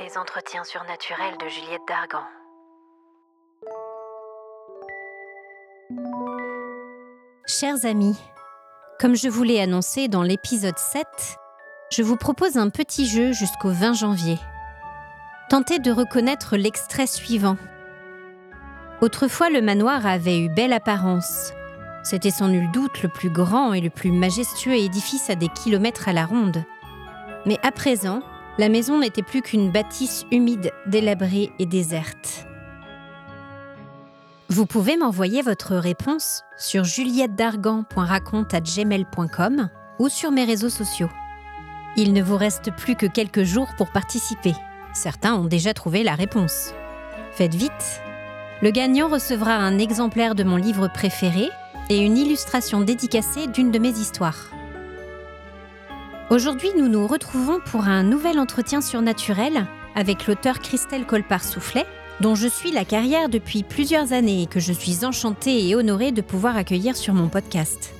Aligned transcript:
Les 0.00 0.18
entretiens 0.18 0.64
surnaturels 0.64 1.36
de 1.38 1.48
Juliette 1.48 1.82
Dargan. 1.86 2.24
Chers 7.46 7.84
amis, 7.84 8.16
comme 8.98 9.14
je 9.14 9.28
vous 9.28 9.44
l'ai 9.44 9.60
annoncé 9.60 10.08
dans 10.08 10.24
l'épisode 10.24 10.76
7, 10.76 11.06
je 11.92 12.02
vous 12.02 12.16
propose 12.16 12.56
un 12.56 12.68
petit 12.68 13.06
jeu 13.06 13.30
jusqu'au 13.30 13.70
20 13.70 13.92
janvier. 13.92 14.38
Tentez 15.50 15.78
de 15.78 15.92
reconnaître 15.92 16.56
l'extrait 16.56 17.06
suivant. 17.06 17.58
Autrefois, 19.00 19.50
le 19.50 19.62
manoir 19.62 20.04
avait 20.04 20.40
eu 20.40 20.48
belle 20.48 20.72
apparence. 20.72 21.52
C'était 22.02 22.32
sans 22.32 22.48
nul 22.48 22.68
doute 22.72 23.04
le 23.04 23.08
plus 23.08 23.30
grand 23.30 23.72
et 23.72 23.80
le 23.80 23.90
plus 23.90 24.10
majestueux 24.10 24.74
édifice 24.74 25.30
à 25.30 25.36
des 25.36 25.48
kilomètres 25.48 26.08
à 26.08 26.12
la 26.12 26.26
ronde. 26.26 26.64
Mais 27.46 27.58
à 27.62 27.72
présent, 27.72 28.20
la 28.58 28.68
maison 28.68 28.98
n'était 28.98 29.22
plus 29.22 29.40
qu'une 29.42 29.70
bâtisse 29.70 30.26
humide, 30.30 30.72
délabrée 30.86 31.50
et 31.58 31.66
déserte. 31.66 32.46
Vous 34.48 34.66
pouvez 34.66 34.98
m'envoyer 34.98 35.40
votre 35.40 35.76
réponse 35.76 36.42
sur 36.58 36.84
juliettedargan.raconte@gmail.com 36.84 39.70
ou 39.98 40.10
sur 40.10 40.30
mes 40.30 40.44
réseaux 40.44 40.68
sociaux. 40.68 41.08
Il 41.96 42.12
ne 42.12 42.22
vous 42.22 42.36
reste 42.36 42.70
plus 42.76 42.94
que 42.94 43.06
quelques 43.06 43.44
jours 43.44 43.70
pour 43.78 43.90
participer. 43.90 44.52
Certains 44.92 45.34
ont 45.34 45.46
déjà 45.46 45.72
trouvé 45.72 46.02
la 46.02 46.14
réponse. 46.14 46.74
Faites 47.32 47.54
vite 47.54 48.02
Le 48.60 48.70
gagnant 48.70 49.08
recevra 49.08 49.54
un 49.54 49.78
exemplaire 49.78 50.34
de 50.34 50.44
mon 50.44 50.56
livre 50.56 50.88
préféré 50.88 51.48
et 51.88 51.98
une 51.98 52.18
illustration 52.18 52.82
dédicacée 52.82 53.46
d'une 53.46 53.70
de 53.70 53.78
mes 53.78 53.90
histoires. 53.90 54.50
Aujourd'hui, 56.32 56.70
nous 56.78 56.88
nous 56.88 57.06
retrouvons 57.06 57.60
pour 57.60 57.84
un 57.88 58.02
nouvel 58.02 58.38
entretien 58.38 58.80
surnaturel 58.80 59.66
avec 59.94 60.26
l'auteur 60.26 60.60
Christelle 60.60 61.04
Colpart-Soufflet, 61.04 61.84
dont 62.20 62.34
je 62.34 62.48
suis 62.48 62.72
la 62.72 62.86
carrière 62.86 63.28
depuis 63.28 63.62
plusieurs 63.62 64.14
années 64.14 64.40
et 64.40 64.46
que 64.46 64.58
je 64.58 64.72
suis 64.72 65.04
enchantée 65.04 65.68
et 65.68 65.74
honorée 65.74 66.10
de 66.10 66.22
pouvoir 66.22 66.56
accueillir 66.56 66.96
sur 66.96 67.12
mon 67.12 67.28
podcast. 67.28 67.92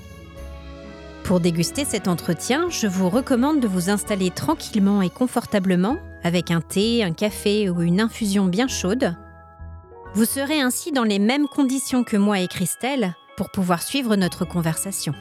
Pour 1.25 1.41
déguster 1.41 1.84
cet 1.84 2.09
entretien, 2.09 2.70
je 2.70 2.87
vous 2.87 3.11
recommande 3.11 3.61
de 3.61 3.69
vous 3.69 3.91
installer 3.91 4.31
tranquillement 4.31 5.03
et 5.03 5.11
confortablement 5.11 5.98
avec 6.23 6.51
un 6.51 6.62
thé, 6.62 7.05
un 7.05 7.12
café 7.12 7.69
ou 7.69 7.83
une 7.83 8.01
infusion 8.01 8.47
bien 8.47 8.67
chaude. 8.67 9.14
Vous 10.14 10.25
serez 10.25 10.62
ainsi 10.62 10.91
dans 10.91 11.05
les 11.05 11.19
mêmes 11.19 11.48
conditions 11.48 12.03
que 12.03 12.17
moi 12.17 12.41
et 12.41 12.48
Christelle 12.48 13.14
pour 13.37 13.51
pouvoir 13.51 13.83
suivre 13.83 14.17
notre 14.17 14.47
conversation. 14.47 15.12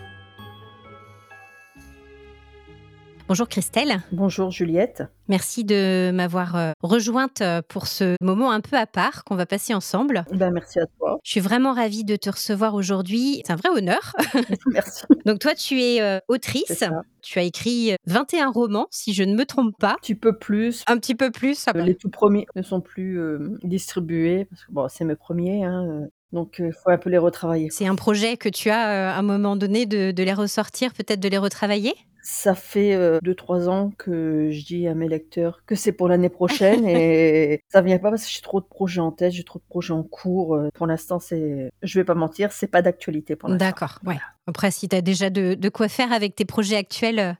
Bonjour 3.32 3.48
Christelle. 3.48 4.02
Bonjour 4.12 4.52
Juliette. 4.52 5.04
Merci 5.30 5.64
de 5.64 6.12
m'avoir 6.14 6.58
euh, 6.58 6.72
rejointe 6.82 7.40
euh, 7.40 7.62
pour 7.66 7.88
ce 7.88 8.18
moment 8.20 8.52
un 8.52 8.60
peu 8.60 8.76
à 8.76 8.86
part 8.86 9.24
qu'on 9.24 9.38
va 9.38 9.46
passer 9.46 9.74
ensemble. 9.74 10.26
Ben, 10.34 10.52
merci 10.52 10.82
à 10.82 10.86
toi. 11.00 11.18
Je 11.24 11.32
suis 11.32 11.40
vraiment 11.40 11.72
ravie 11.72 12.04
de 12.04 12.18
te 12.18 12.30
recevoir 12.30 12.74
aujourd'hui. 12.74 13.42
C'est 13.46 13.54
un 13.54 13.56
vrai 13.56 13.70
honneur. 13.70 14.14
merci. 14.74 15.06
Donc 15.26 15.40
toi, 15.40 15.56
tu 15.56 15.82
es 15.82 16.02
euh, 16.02 16.20
autrice. 16.28 16.84
Tu 17.22 17.40
as 17.40 17.44
écrit 17.44 17.96
21 18.06 18.50
romans, 18.52 18.88
si 18.92 19.14
je 19.14 19.24
ne 19.24 19.34
me 19.34 19.46
trompe 19.46 19.78
pas. 19.80 19.94
Un 19.94 20.02
petit 20.02 20.16
peu 20.16 20.38
plus. 20.38 20.84
Un 20.88 20.98
petit 20.98 21.16
peu 21.16 21.32
plus. 21.32 21.68
Les 21.74 21.96
tout 21.96 22.10
premiers 22.10 22.48
ne 22.58 22.64
sont 22.64 22.82
plus 22.82 23.18
distribués 23.64 24.44
parce 24.44 24.66
que 24.66 24.74
bon, 24.74 24.90
c'est 24.90 25.06
mes 25.06 25.16
premiers. 25.16 25.64
Hein, 25.64 26.10
donc, 26.34 26.58
il 26.60 26.72
faut 26.72 26.90
un 26.90 26.98
peu 26.98 27.10
les 27.10 27.18
retravailler. 27.18 27.70
C'est 27.72 27.88
un 27.88 27.96
projet 27.96 28.38
que 28.38 28.50
tu 28.50 28.70
as 28.70 29.14
à 29.14 29.20
un 29.20 29.22
moment 29.22 29.56
donné 29.56 29.86
de, 29.86 30.12
de 30.12 30.24
les 30.24 30.34
ressortir, 30.34 30.94
peut-être 30.94 31.20
de 31.20 31.28
les 31.28 31.38
retravailler? 31.38 31.94
Ça 32.24 32.54
fait 32.54 32.96
2-3 33.22 33.68
ans 33.68 33.92
que 33.98 34.50
je 34.52 34.64
dis 34.64 34.88
à 34.88 34.94
mes 34.94 35.08
lecteurs 35.08 35.64
que 35.66 35.74
c'est 35.74 35.92
pour 35.92 36.08
l'année 36.08 36.30
prochaine 36.30 36.88
et 36.88 37.64
ça 37.70 37.82
vient 37.82 37.98
pas 37.98 38.12
parce 38.12 38.26
que 38.26 38.32
j'ai 38.32 38.42
trop 38.42 38.62
de 38.62 38.66
projets 38.66 39.02
en 39.02 39.12
tête, 39.12 39.32
j'ai 39.32 39.44
trop 39.44 39.58
de 39.58 39.64
projets 39.68 39.94
en 39.94 40.04
cours. 40.04 40.56
Pour 40.76 40.86
l'instant, 40.86 41.20
c'est, 41.20 41.72
je 41.82 42.00
vais 42.00 42.04
pas 42.04 42.14
mentir, 42.14 42.52
c'est 42.52 42.68
pas 42.68 42.84
d'actualité 42.84 43.36
pour 43.36 43.50
l'instant. 43.50 43.66
D'accord, 43.66 43.98
ouais. 44.06 44.20
Après, 44.46 44.70
si 44.70 44.88
tu 44.88 44.96
as 44.96 45.02
déjà 45.02 45.32
de, 45.32 45.56
de, 45.56 45.70
quoi 45.70 45.88
faire 45.88 46.12
avec 46.12 46.36
tes 46.36 46.46
projets 46.46 46.78
actuels, 46.78 47.38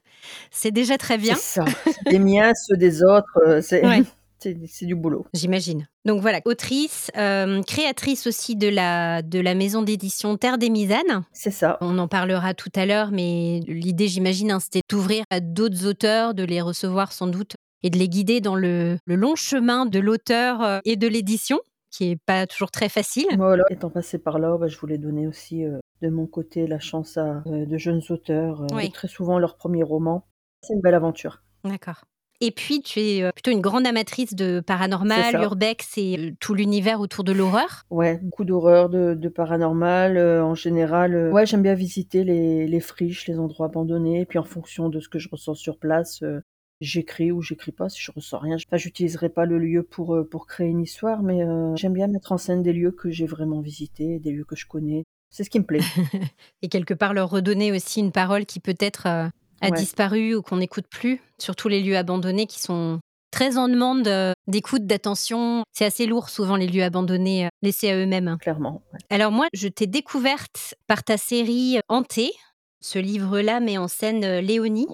c'est 0.50 0.72
déjà 0.72 0.98
très 0.98 1.16
bien. 1.16 1.36
C'est 1.36 1.60
ça. 1.60 1.64
Les 2.06 2.18
miens, 2.18 2.52
ceux 2.54 2.76
des 2.76 3.04
autres, 3.04 3.60
c'est. 3.60 3.82
c'est 4.42 4.86
du 4.86 4.94
boulot. 4.94 5.26
J'imagine. 5.34 5.88
Donc 6.04 6.20
voilà, 6.20 6.40
autrice, 6.44 7.10
euh, 7.16 7.62
créatrice 7.62 8.26
aussi 8.26 8.56
de 8.56 8.68
la, 8.68 9.22
de 9.22 9.40
la 9.40 9.54
maison 9.54 9.82
d'édition 9.82 10.36
Terre 10.36 10.58
des 10.58 10.70
Misanes. 10.70 11.24
C'est 11.32 11.50
ça. 11.50 11.78
On 11.80 11.98
en 11.98 12.08
parlera 12.08 12.54
tout 12.54 12.72
à 12.74 12.86
l'heure, 12.86 13.10
mais 13.12 13.60
l'idée, 13.66 14.08
j'imagine, 14.08 14.50
hein, 14.50 14.60
c'était 14.60 14.80
d'ouvrir 14.88 15.24
à 15.30 15.40
d'autres 15.40 15.86
auteurs, 15.86 16.34
de 16.34 16.42
les 16.42 16.60
recevoir 16.60 17.12
sans 17.12 17.26
doute 17.26 17.54
et 17.82 17.90
de 17.90 17.98
les 17.98 18.08
guider 18.08 18.40
dans 18.40 18.56
le, 18.56 18.98
long 19.06 19.34
chemin 19.34 19.86
de 19.86 19.98
l'auteur 19.98 20.62
euh, 20.62 20.78
et 20.84 20.96
de 20.96 21.06
l'édition 21.06 21.60
qui 21.90 22.10
est 22.10 22.16
pas 22.24 22.46
toujours 22.46 22.70
très 22.70 22.88
facile. 22.88 23.26
Voilà, 23.36 23.64
étant 23.68 23.90
passé 23.90 24.18
par 24.18 24.38
là, 24.38 24.56
bah, 24.56 24.66
je 24.66 24.78
voulais 24.78 24.96
donner 24.96 25.26
aussi 25.26 25.64
euh, 25.64 25.78
de 26.00 26.08
mon 26.08 26.26
côté 26.26 26.66
la 26.66 26.78
chance 26.78 27.18
à 27.18 27.42
de 27.46 27.76
jeunes 27.76 28.00
auteurs, 28.08 28.66
très 28.94 29.08
souvent 29.08 29.38
leur 29.38 29.56
premier 29.56 29.82
roman. 29.82 30.26
C'est 30.62 30.74
une 30.74 30.80
belle 30.80 30.94
aventure. 30.94 31.42
D'accord. 31.64 32.04
Et 32.44 32.50
puis, 32.50 32.82
tu 32.82 32.98
es 32.98 33.22
euh, 33.22 33.30
plutôt 33.30 33.52
une 33.52 33.60
grande 33.60 33.86
amatrice 33.86 34.34
de 34.34 34.58
paranormal, 34.58 35.36
urbex 35.36 35.96
et 35.96 36.18
euh, 36.18 36.30
tout 36.40 36.54
l'univers 36.54 36.98
autour 36.98 37.22
de 37.22 37.30
l'horreur. 37.30 37.86
Ouais, 37.88 38.18
beaucoup 38.20 38.44
d'horreur, 38.44 38.88
de, 38.88 39.28
paranormal 39.28 40.16
euh, 40.16 40.44
en 40.44 40.56
général. 40.56 41.30
ouais, 41.32 41.46
j'aime 41.46 41.62
bien 41.62 41.74
visiter 41.74 42.24
les, 42.24 42.80
friches, 42.80 43.28
les 43.28 43.38
endroits 43.38 43.66
abandonnés. 43.66 44.22
Et 44.22 44.26
puis, 44.26 44.40
en 44.40 44.44
fonction 44.44 44.88
de 44.88 44.98
ce 44.98 45.08
que 45.08 45.20
je 45.20 45.28
ressens 45.30 45.54
sur 45.54 45.78
place, 45.78 46.24
j'écris 46.80 47.30
ou 47.30 47.42
j'écris 47.42 47.70
pas. 47.70 47.88
Si 47.88 48.02
je 48.02 48.10
ressens 48.10 48.40
rien, 48.40 48.56
enfin, 48.56 48.76
j'utiliserai 48.76 49.28
pas 49.28 49.46
le 49.46 49.60
lieu 49.60 49.84
pour, 49.84 50.18
pour 50.28 50.48
créer 50.48 50.66
une 50.66 50.80
histoire, 50.80 51.22
mais 51.22 51.46
j'aime 51.76 51.92
bien 51.92 52.08
mettre 52.08 52.32
en 52.32 52.38
scène 52.38 52.64
des 52.64 52.72
lieux 52.72 52.90
que 52.90 53.08
j'ai 53.12 53.26
vraiment 53.26 53.60
visités, 53.60 54.18
des 54.18 54.32
lieux 54.32 54.44
que 54.44 54.56
je 54.56 54.66
connais. 54.66 55.04
C'est 55.30 55.44
ce 55.44 55.50
qui 55.50 55.60
me 55.60 55.64
plaît. 55.64 55.80
et 56.62 56.68
quelque 56.68 56.92
part 56.92 57.14
leur 57.14 57.30
redonner 57.30 57.70
aussi 57.70 58.00
une 58.00 58.12
parole 58.12 58.46
qui 58.46 58.58
peut 58.58 58.74
a 59.62 59.70
disparu 59.70 60.34
ou 60.34 60.42
qu'on 60.42 60.56
n'écoute 60.56 60.86
plus, 60.90 61.22
surtout 61.38 61.68
les 61.68 61.80
lieux 61.80 61.96
abandonnés 61.96 62.46
qui 62.46 62.60
sont 62.60 63.00
très 63.32 63.56
en 63.56 63.68
demande 63.68 64.06
euh, 64.06 64.32
d'écoute, 64.46 64.86
d'attention. 64.86 65.64
C'est 65.72 65.84
assez 65.84 66.06
lourd 66.06 66.28
souvent 66.28 66.54
les 66.54 66.68
lieux 66.68 66.84
abandonnés 66.84 67.46
euh, 67.46 67.48
laissés 67.62 67.90
à 67.90 67.96
eux-mêmes. 67.96 68.36
Clairement. 68.40 68.82
Alors 69.10 69.32
moi, 69.32 69.46
je 69.52 69.66
t'ai 69.66 69.88
découverte 69.88 70.74
par 70.86 71.02
ta 71.02 71.16
série 71.16 71.80
Hantée. 71.88 72.32
Ce 72.80 72.98
livre-là 72.98 73.60
met 73.60 73.78
en 73.78 73.88
scène 73.88 74.24
euh, 74.24 74.40
Léonie, 74.40 74.86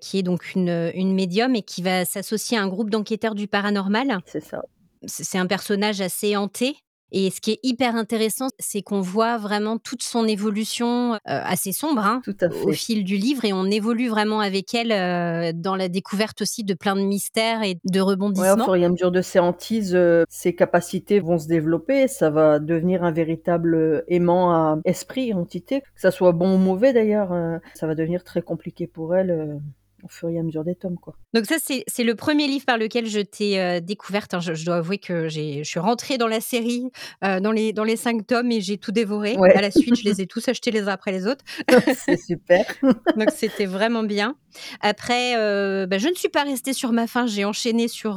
qui 0.00 0.18
est 0.18 0.22
donc 0.22 0.54
une, 0.54 0.90
une 0.94 1.14
médium 1.14 1.54
et 1.54 1.62
qui 1.62 1.82
va 1.82 2.04
s'associer 2.04 2.56
à 2.56 2.62
un 2.62 2.68
groupe 2.68 2.90
d'enquêteurs 2.90 3.34
du 3.34 3.48
paranormal. 3.48 4.18
C'est 4.26 4.44
ça. 4.44 4.62
C'est 5.06 5.38
un 5.38 5.46
personnage 5.46 6.02
assez 6.02 6.36
hanté, 6.36 6.76
et 7.12 7.30
ce 7.30 7.40
qui 7.40 7.52
est 7.52 7.60
hyper 7.62 7.96
intéressant, 7.96 8.48
c'est 8.58 8.82
qu'on 8.82 9.00
voit 9.00 9.38
vraiment 9.38 9.78
toute 9.78 10.02
son 10.02 10.26
évolution 10.26 11.14
euh, 11.14 11.18
assez 11.24 11.72
sombre 11.72 12.02
hein, 12.04 12.22
au 12.64 12.72
fil 12.72 13.04
du 13.04 13.16
livre 13.16 13.44
et 13.44 13.52
on 13.52 13.64
évolue 13.66 14.08
vraiment 14.08 14.40
avec 14.40 14.74
elle 14.74 14.92
euh, 14.92 15.52
dans 15.54 15.76
la 15.76 15.88
découverte 15.88 16.42
aussi 16.42 16.64
de 16.64 16.74
plein 16.74 16.96
de 16.96 17.02
mystères 17.02 17.62
et 17.62 17.78
de 17.84 18.00
rebondissements. 18.00 18.54
Ouais, 18.54 18.60
au 18.60 18.64
fur 18.64 18.76
et 18.76 18.84
à 18.84 18.88
mesure 18.88 19.10
de 19.10 19.22
ses 19.22 19.38
hantises, 19.38 19.94
euh, 19.94 20.24
ses 20.28 20.54
capacités 20.54 21.20
vont 21.20 21.38
se 21.38 21.48
développer, 21.48 22.08
ça 22.08 22.30
va 22.30 22.58
devenir 22.58 23.02
un 23.04 23.12
véritable 23.12 24.04
aimant 24.08 24.52
à 24.52 24.78
esprit, 24.84 25.34
entité, 25.34 25.80
que 25.80 26.00
ça 26.00 26.10
soit 26.10 26.32
bon 26.32 26.54
ou 26.54 26.58
mauvais 26.58 26.92
d'ailleurs, 26.92 27.30
ça 27.74 27.86
va 27.86 27.94
devenir 27.94 28.24
très 28.24 28.42
compliqué 28.42 28.86
pour 28.86 29.14
elle 29.14 29.60
au 30.04 30.08
fur 30.08 30.28
et 30.28 30.38
à 30.38 30.42
mesure 30.42 30.64
des 30.64 30.74
tomes. 30.74 30.98
Quoi. 30.98 31.14
Donc 31.34 31.46
ça, 31.46 31.56
c'est 31.58 32.04
le 32.04 32.14
premier 32.14 32.46
livre 32.46 32.64
par 32.64 32.78
lequel 32.78 33.06
je 33.06 33.20
t'ai 33.20 33.60
euh, 33.60 33.80
découverte. 33.80 34.34
Hein. 34.34 34.40
Je, 34.40 34.64
dois 34.64 34.76
avouer 34.76 34.98
que 34.98 35.28
je 35.28 35.62
suis 35.62 35.80
rentrée 35.80 36.18
dans 36.18 36.26
la 36.26 36.40
série, 36.40 36.90
euh, 37.24 37.40
dans, 37.40 37.52
les, 37.52 37.72
dans 37.72 37.84
les 37.84 37.96
cinq 37.96 38.26
tomes, 38.26 38.50
et 38.50 38.60
j'ai 38.60 38.78
tout 38.78 38.92
dévoré. 38.92 39.36
À 39.54 39.60
la 39.60 39.70
suite, 39.70 39.96
je 39.96 40.04
les 40.04 40.20
ai 40.20 40.26
tous 40.26 40.48
achetés 40.48 40.70
les 40.70 40.82
uns 40.82 40.92
après 40.92 41.12
les 41.12 41.26
autres. 41.26 41.44
c'est 42.06 42.20
super. 42.20 42.64
Donc 43.16 43.30
c'était 43.34 43.66
vraiment 43.66 44.02
bien. 44.02 44.36
Après, 44.80 45.36
euh, 45.36 45.86
bah, 45.86 45.98
je 45.98 46.08
ne 46.08 46.14
suis 46.14 46.28
pas 46.28 46.42
restée 46.42 46.72
sur 46.72 46.92
ma 46.92 47.06
fin. 47.06 47.26
J'ai 47.26 47.44
enchaîné 47.44 47.88
sur... 47.88 48.16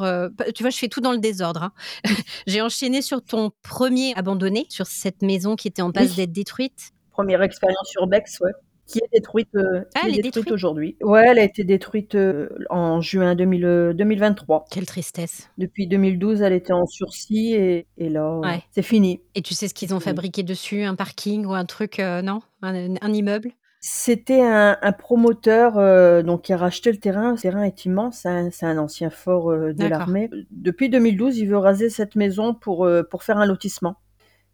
tu 0.55 0.63
vois, 0.63 0.69
je 0.69 0.77
fais 0.77 0.87
tout 0.87 1.01
dans 1.01 1.11
le 1.11 1.19
désordre. 1.19 1.63
Hein. 1.63 1.73
j'ai 2.47 2.61
enchaîné 2.61 3.01
sur 3.01 3.23
ton 3.23 3.51
premier 3.61 4.13
abandonné, 4.15 4.65
sur 4.69 4.87
cette 4.87 5.21
maison 5.21 5.55
qui 5.55 5.67
était 5.67 5.81
en 5.81 5.91
passe 5.91 6.15
d'être 6.15 6.31
détruite. 6.31 6.91
Première 7.11 7.43
expérience 7.43 7.87
sur 7.89 8.07
Bex, 8.07 8.39
ouais 8.39 8.51
qui 8.85 8.99
est 8.99 9.09
détruite, 9.13 9.49
euh, 9.55 9.83
ah, 9.95 10.07
est 10.07 10.21
détruite, 10.21 10.51
aujourd'hui. 10.51 10.97
Ouais, 11.01 11.25
elle 11.27 11.39
a 11.39 11.43
été 11.43 11.63
détruite 11.63 12.15
euh, 12.15 12.49
en 12.69 13.01
juin 13.01 13.35
2023. 13.35 14.57
Euh, 14.57 14.59
Quelle 14.69 14.85
tristesse. 14.85 15.49
Depuis 15.57 15.87
2012, 15.87 16.41
elle 16.41 16.53
était 16.53 16.73
en 16.73 16.85
sursis 16.85 17.53
et, 17.53 17.87
et 17.97 18.09
là, 18.09 18.41
c'est 18.71 18.81
fini. 18.81 19.21
Et 19.35 19.41
tu 19.41 19.53
sais 19.53 19.67
ce 19.67 19.73
qu'ils 19.73 19.93
ont 19.93 19.99
fabriqué 19.99 20.43
dessus 20.43 20.83
Un 20.83 20.95
parking 20.95 21.45
ou 21.45 21.53
un 21.53 21.65
truc, 21.65 21.99
non? 21.99 22.41
Un, 22.61 23.13
immeuble? 23.13 23.51
C'était 23.79 24.41
un, 24.41 24.77
promoteur 24.97 26.23
donc 26.23 26.43
qui 26.43 26.53
a 26.53 26.57
racheté 26.57 26.91
le 26.91 26.97
terrain. 26.97 27.31
Le 27.31 27.37
terrain 27.37 27.63
est 27.63 27.85
immense, 27.85 28.25
hein, 28.25 28.49
c'est 28.51 28.65
un 28.65 28.77
ancien 28.77 29.09
fort 29.09 29.51
de 29.51 29.87
l'armée. 29.87 30.29
Depuis 30.51 30.89
2012, 30.89 31.37
il 31.37 31.47
veut 31.47 31.57
raser 31.57 31.89
cette 31.89 32.15
maison 32.15 32.53
pour, 32.53 32.87
pour 33.09 33.23
faire 33.23 33.37
un 33.37 33.45
lotissement. 33.45 33.97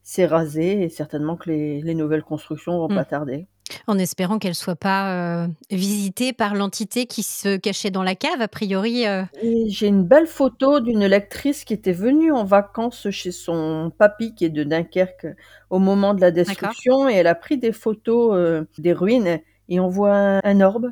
C'est 0.01 0.25
rasé 0.25 0.81
et 0.81 0.89
certainement 0.89 1.35
que 1.35 1.51
les, 1.51 1.93
nouvelles 1.93 2.23
constructions 2.23 2.79
vont 2.79 2.87
pas 2.87 3.03
hmm. 3.03 3.05
tarder. 3.05 3.47
En 3.87 3.97
espérant 3.97 4.39
qu'elle 4.39 4.55
soit 4.55 4.75
pas, 4.75 5.45
heu, 5.45 5.49
visitée 5.71 6.33
par 6.33 6.55
l'entité 6.55 7.05
qui 7.05 7.23
se 7.23 7.57
cachait 7.57 7.91
dans 7.91 8.03
la 8.03 8.15
cave, 8.15 8.41
a 8.41 8.47
priori, 8.47 9.05
Et 9.41 9.69
j'ai 9.69 9.87
une 9.87 10.03
belle 10.03 10.27
photo 10.27 10.79
d'une 10.79 11.05
lectrice 11.05 11.63
qui 11.63 11.73
était 11.73 11.91
venue 11.93 12.31
en 12.31 12.43
vacances 12.43 13.09
chez 13.09 13.31
son 13.31 13.91
papy 13.97 14.33
qui 14.35 14.45
est 14.45 14.49
de 14.49 14.63
Dunkerque, 14.63 15.27
au 15.69 15.79
moment 15.79 16.13
de 16.13 16.21
la 16.21 16.31
destruction 16.31 17.09
et 17.09 17.13
elle 17.13 17.27
a 17.27 17.35
pris 17.35 17.57
des 17.57 17.71
photos, 17.71 18.35
heu, 18.35 18.67
des 18.77 18.93
ruines 18.93 19.39
et 19.69 19.79
on 19.79 19.87
voit 19.87 20.15
un 20.15 20.39
un 20.43 20.61
orbe, 20.61 20.91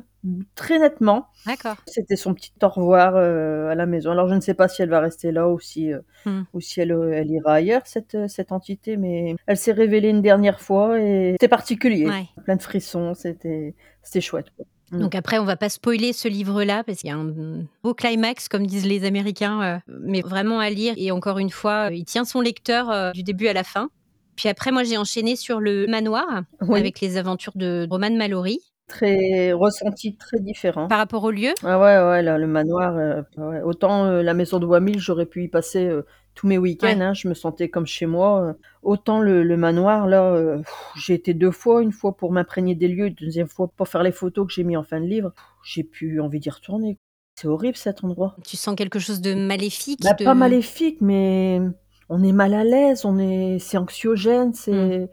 très 0.54 0.78
nettement. 0.78 1.28
D'accord. 1.46 1.76
C'était 1.86 2.16
son 2.16 2.32
petit 2.34 2.52
au 2.62 2.68
revoir, 2.68 3.16
heu, 3.16 3.68
à 3.68 3.74
la 3.74 3.86
maison. 3.86 4.12
Alors 4.12 4.28
je 4.28 4.34
ne 4.34 4.40
sais 4.40 4.54
pas 4.54 4.68
si 4.68 4.82
elle 4.82 4.88
va 4.90 5.00
rester 5.00 5.32
là 5.32 5.48
ou 5.48 5.58
si, 5.58 5.92
heu, 5.92 6.02
Mmh. 6.26 6.42
ou 6.52 6.60
si 6.60 6.80
elle, 6.80 6.92
heu, 6.92 7.12
elle 7.12 7.30
ira 7.30 7.54
ailleurs 7.54 7.82
cette, 7.84 8.16
cette 8.28 8.52
entité, 8.52 8.96
mais 8.96 9.36
elle 9.46 9.56
s'est 9.56 9.72
révélée 9.72 10.08
une 10.10 10.22
dernière 10.22 10.60
fois 10.60 10.98
et 11.00 11.32
c'était 11.32 11.48
particulier. 11.48 12.06
Ouais. 12.06 12.26
Plein 12.44 12.56
de 12.56 12.62
frissons, 12.62 13.14
c'était 13.14 13.74
c'était 14.02 14.20
chouette, 14.20 14.46
quoi. 14.56 14.64
Mmh. 14.90 15.00
Donc 15.00 15.14
après, 15.14 15.38
on 15.38 15.44
va 15.44 15.56
pas 15.56 15.68
spoiler 15.68 16.14
ce 16.14 16.28
livre-là 16.28 16.82
parce 16.82 17.00
qu'il 17.00 17.10
y 17.10 17.12
a 17.12 17.16
un, 17.16 17.66
beau 17.82 17.92
climax 17.92 18.48
comme 18.48 18.66
disent 18.66 18.86
les 18.86 19.04
Américains, 19.04 19.82
mais 19.86 20.22
vraiment 20.22 20.60
à 20.60 20.70
lire 20.70 20.94
et 20.96 21.10
encore 21.10 21.38
une 21.38 21.50
fois, 21.50 21.90
il 21.92 22.06
tient 22.06 22.24
son 22.24 22.40
lecteur, 22.40 23.12
du 23.12 23.22
début 23.22 23.48
à 23.48 23.52
la 23.52 23.64
fin. 23.64 23.90
Puis 24.38 24.48
après, 24.48 24.70
moi, 24.70 24.84
j'ai 24.84 24.96
enchaîné 24.96 25.34
sur 25.34 25.58
Le 25.58 25.88
Manoir 25.88 26.42
Oui. 26.60 26.78
avec 26.78 27.00
les 27.00 27.16
aventures 27.16 27.54
de 27.56 27.88
Roman 27.90 28.12
Malory. 28.12 28.60
Très 28.86 29.52
ressenti 29.52 30.16
très 30.16 30.38
différent. 30.38 30.86
Par 30.86 30.98
rapport 30.98 31.24
au 31.24 31.32
lieu? 31.32 31.50
Ah 31.64 31.76
ouais, 31.80 31.98
ouais, 32.08 32.22
là, 32.22 32.38
le 32.38 32.46
manoir, 32.46 32.94
ouais, 33.36 33.60
autant, 33.62 34.06
heu, 34.06 34.22
la 34.22 34.34
maison 34.34 34.60
de 34.60 34.64
Wamil, 34.64 35.00
j'aurais 35.00 35.26
pu 35.26 35.42
y 35.42 35.48
passer, 35.48 35.86
heu, 35.86 36.06
tous 36.36 36.46
mes 36.46 36.56
week-ends, 36.56 36.86
Ouais. 36.86 37.02
hein, 37.02 37.14
je 37.14 37.26
me 37.26 37.34
sentais 37.34 37.68
comme 37.68 37.84
chez 37.86 38.06
moi, 38.06 38.54
autant 38.84 39.18
le 39.20 39.42
le 39.42 39.56
manoir 39.56 40.06
là, 40.06 40.56
j'y 40.96 41.12
été 41.14 41.34
2 41.34 41.50
fois, 41.50 41.82
1 41.82 41.90
fois 41.92 42.16
pour 42.16 42.30
m'imprégner 42.30 42.76
des 42.76 42.86
lieux, 42.86 43.10
2e 43.10 43.48
fois 43.48 43.66
pour 43.76 43.88
faire 43.88 44.04
les 44.04 44.12
photos 44.12 44.46
que 44.46 44.52
j'ai 44.52 44.62
mis 44.62 44.76
en 44.76 44.84
fin 44.84 45.00
de 45.00 45.06
livre. 45.06 45.32
J'ai 45.64 45.82
plus 45.82 46.20
envie 46.20 46.38
d'y 46.38 46.48
retourner. 46.50 46.96
C'est 47.34 47.48
horrible 47.48 47.76
cet 47.76 48.04
endroit. 48.04 48.36
Tu 48.46 48.56
sens 48.56 48.76
quelque 48.76 49.00
chose 49.00 49.20
de 49.20 49.34
maléfique, 49.34 50.00
Bah, 50.04 50.14
pas 50.14 50.34
maléfique, 50.34 50.98
mais 51.00 51.60
on 52.08 52.22
est 52.22 52.32
mal 52.32 52.54
à 52.54 52.64
l'aise, 52.64 53.04
on 53.04 53.18
est 53.18 53.58
c'est 53.58 53.76
anxiogène, 53.78 54.52
c'est 54.54 55.08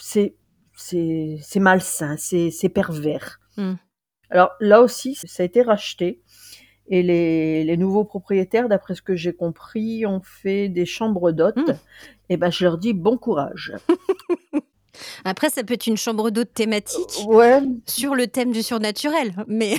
c'est 0.00 0.34
c'est 0.76 1.38
c'est 1.42 1.60
malsain, 1.60 2.16
c'est 2.18 2.50
c'est 2.50 2.68
pervers. 2.68 3.40
Mmh. 3.56 3.74
Alors 4.30 4.50
là 4.60 4.80
aussi, 4.82 5.14
ça 5.14 5.42
a 5.42 5.46
été 5.46 5.62
racheté 5.62 6.20
et 6.88 7.02
les 7.02 7.64
les 7.64 7.76
nouveaux 7.76 8.04
propriétaires, 8.04 8.68
d'après 8.68 8.94
ce 8.94 9.02
que 9.02 9.14
j'ai 9.14 9.32
compris, 9.34 10.04
ont 10.06 10.20
fait 10.22 10.68
des 10.68 10.86
chambres 10.86 11.30
d'hôtes 11.32 11.56
Mmh. 11.56 11.72
et 12.30 12.36
bah, 12.36 12.50
je 12.50 12.64
leur 12.64 12.78
dis: 12.78 12.92
«Bon 12.92 13.16
courage». 13.18 13.72
Après, 15.24 15.50
ça 15.50 15.64
peut 15.64 15.74
être 15.74 15.86
une 15.88 15.96
chambre 15.96 16.30
d'hôtes 16.30 16.54
thématique 16.54 17.24
Ouais. 17.26 17.60
sur 17.86 18.14
le 18.14 18.28
thème 18.28 18.52
du 18.52 18.62
surnaturel, 18.62 19.32
mais 19.48 19.74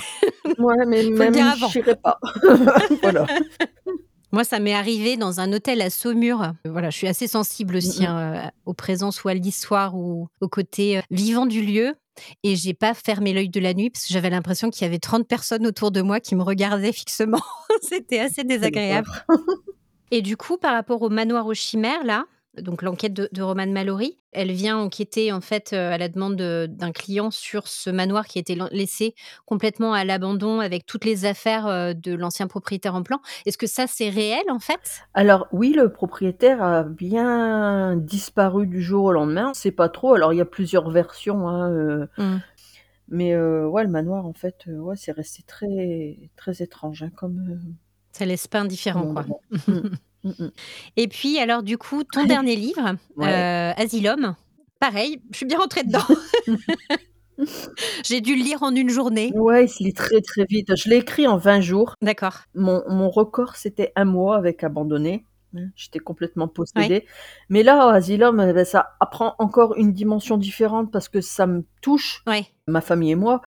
Ouais, 0.58 0.84
mais 0.86 1.04
même 1.10 1.34
avant. 1.36 1.68
j'irai 1.68 1.94
pas. 1.96 2.18
Voilà. 3.02 3.26
Moi, 4.36 4.44
ça 4.44 4.58
m'est 4.58 4.74
arrivé 4.74 5.16
dans 5.16 5.40
un 5.40 5.50
hôtel 5.54 5.80
à 5.80 5.88
Saumur. 5.88 6.52
Voilà, 6.66 6.90
je 6.90 6.96
suis 6.98 7.08
assez 7.08 7.26
sensible 7.26 7.76
aussi, 7.76 8.04
hein, 8.04 8.34
heu, 8.34 8.50
aux 8.66 8.74
présences 8.74 9.24
ou 9.24 9.28
à 9.28 9.34
l'histoire 9.34 9.96
ou 9.96 10.28
au 10.42 10.48
côté, 10.48 10.98
heu, 10.98 11.02
vivant 11.10 11.46
du 11.46 11.64
lieu 11.64 11.94
et 12.42 12.54
j'ai 12.54 12.74
pas 12.74 12.92
fermé 12.92 13.32
l'œil 13.32 13.48
de 13.48 13.60
la 13.60 13.72
nuit 13.72 13.88
parce 13.88 14.04
que 14.04 14.12
j'avais 14.12 14.28
l'impression 14.28 14.68
qu'il 14.68 14.82
y 14.82 14.84
avait 14.84 14.98
30 14.98 15.26
personnes 15.26 15.66
autour 15.66 15.90
de 15.90 16.02
moi 16.02 16.20
qui 16.20 16.34
me 16.34 16.42
regardaient 16.42 16.92
fixement. 16.92 17.40
C'était 17.80 18.18
assez 18.18 18.44
désagréable. 18.44 19.08
Et 20.10 20.20
du 20.20 20.36
coup, 20.36 20.58
par 20.58 20.74
rapport 20.74 21.00
au 21.00 21.08
manoir 21.08 21.46
aux 21.46 21.54
chimères 21.54 22.04
là, 22.04 22.26
donc 22.60 22.82
l'enquête 22.82 23.12
de 23.14 23.28
de 23.32 23.42
Roman 23.42 23.66
Malory, 23.66 24.18
elle 24.32 24.52
vient 24.52 24.78
enquêter 24.78 25.32
en 25.32 25.40
fait, 25.40 25.72
heu, 25.72 25.76
à 25.76 25.98
la 25.98 26.08
demande 26.08 26.36
de 26.36 26.66
d'un 26.70 26.92
client 26.92 27.30
sur 27.30 27.68
ce 27.68 27.90
manoir 27.90 28.26
qui 28.26 28.38
a 28.38 28.40
été 28.40 28.56
laissé 28.72 29.14
complètement 29.46 29.92
à 29.92 30.04
l'abandon 30.04 30.60
avec 30.60 30.86
toutes 30.86 31.04
les 31.04 31.24
affaires, 31.24 31.66
heu, 31.66 31.94
de 31.94 32.14
l'ancien 32.14 32.46
propriétaire 32.46 32.94
en 32.94 33.02
plan. 33.02 33.20
Est-ce 33.46 33.58
que 33.58 33.66
ça, 33.66 33.86
c'est 33.86 34.08
réel 34.10 34.44
en 34.50 34.58
fait? 34.58 35.00
Alors 35.14 35.46
oui, 35.52 35.72
le 35.72 35.90
propriétaire 35.92 36.62
a 36.62 36.82
bien 36.82 37.96
disparu 37.96 38.66
du 38.66 38.82
jour 38.82 39.04
au 39.04 39.12
lendemain, 39.12 39.50
on 39.50 39.54
sait 39.54 39.70
pas 39.72 39.88
trop. 39.88 40.14
Alors 40.14 40.32
il 40.32 40.36
y 40.36 40.40
a 40.42 40.44
plusieurs 40.46 40.90
versions, 40.90 41.48
hein, 41.48 41.70
heu, 41.70 42.08
Mmh. 42.18 42.36
mais 43.08 43.36
ouais, 43.36 43.84
le 43.84 43.90
manoir 43.90 44.26
en 44.26 44.32
fait, 44.32 44.64
ouais, 44.68 44.96
c'est 44.96 45.12
resté 45.12 45.42
très 45.44 46.30
très 46.36 46.62
étrange, 46.62 47.02
hein, 47.02 47.10
comme, 47.14 47.58
Ça 48.12 48.24
laisse 48.24 48.46
pas 48.48 48.60
indifférent, 48.60 49.06
quoi. 49.12 49.24
Et 50.96 51.08
puis 51.08 51.38
alors 51.38 51.62
du 51.62 51.78
coup, 51.78 52.02
ton 52.04 52.24
dernier 52.24 52.56
livre, 52.56 52.96
Ouais. 53.16 53.28
heu, 53.28 53.72
Asylum, 53.82 54.34
pareil, 54.80 55.20
je 55.30 55.36
suis 55.38 55.46
bien 55.46 55.58
rentrée 55.58 55.84
dedans. 55.84 56.04
J'ai 58.04 58.20
dû 58.22 58.34
le 58.34 58.42
lire 58.42 58.62
en 58.62 58.74
1 58.74 58.88
journée. 58.88 59.30
Ouais, 59.34 59.64
il 59.66 59.68
se 59.68 59.82
lit 59.84 59.92
très, 59.92 60.20
très 60.22 60.44
vite. 60.46 60.74
Je 60.74 60.88
l'ai 60.88 60.96
écrit 60.96 61.26
en 61.26 61.36
20 61.36 61.60
jours. 61.60 61.94
D'accord. 62.00 62.40
Mon 62.54 62.82
mon 62.88 63.10
record, 63.10 63.56
c'était 63.56 63.92
1 63.94 64.06
mois 64.06 64.36
avec 64.36 64.64
abandonné, 64.64 65.26
hein, 65.54 65.66
j'étais 65.76 65.98
complètement 65.98 66.46
Ouais. 66.46 66.52
possédée. 66.54 67.06
Mais 67.50 67.62
là, 67.62 67.88
Asylum, 67.90 68.40
et 68.40 68.52
bah, 68.54 68.64
ça 68.64 68.96
apprend 69.00 69.34
encore 69.38 69.76
une 69.76 69.92
dimension 69.92 70.38
différente 70.38 70.90
parce 70.90 71.08
que 71.10 71.20
ça 71.20 71.46
me 71.46 71.64
touche, 71.82 72.22
Ouais. 72.26 72.46
ma 72.68 72.80
famille 72.80 73.10
et 73.10 73.16
moi. 73.16 73.42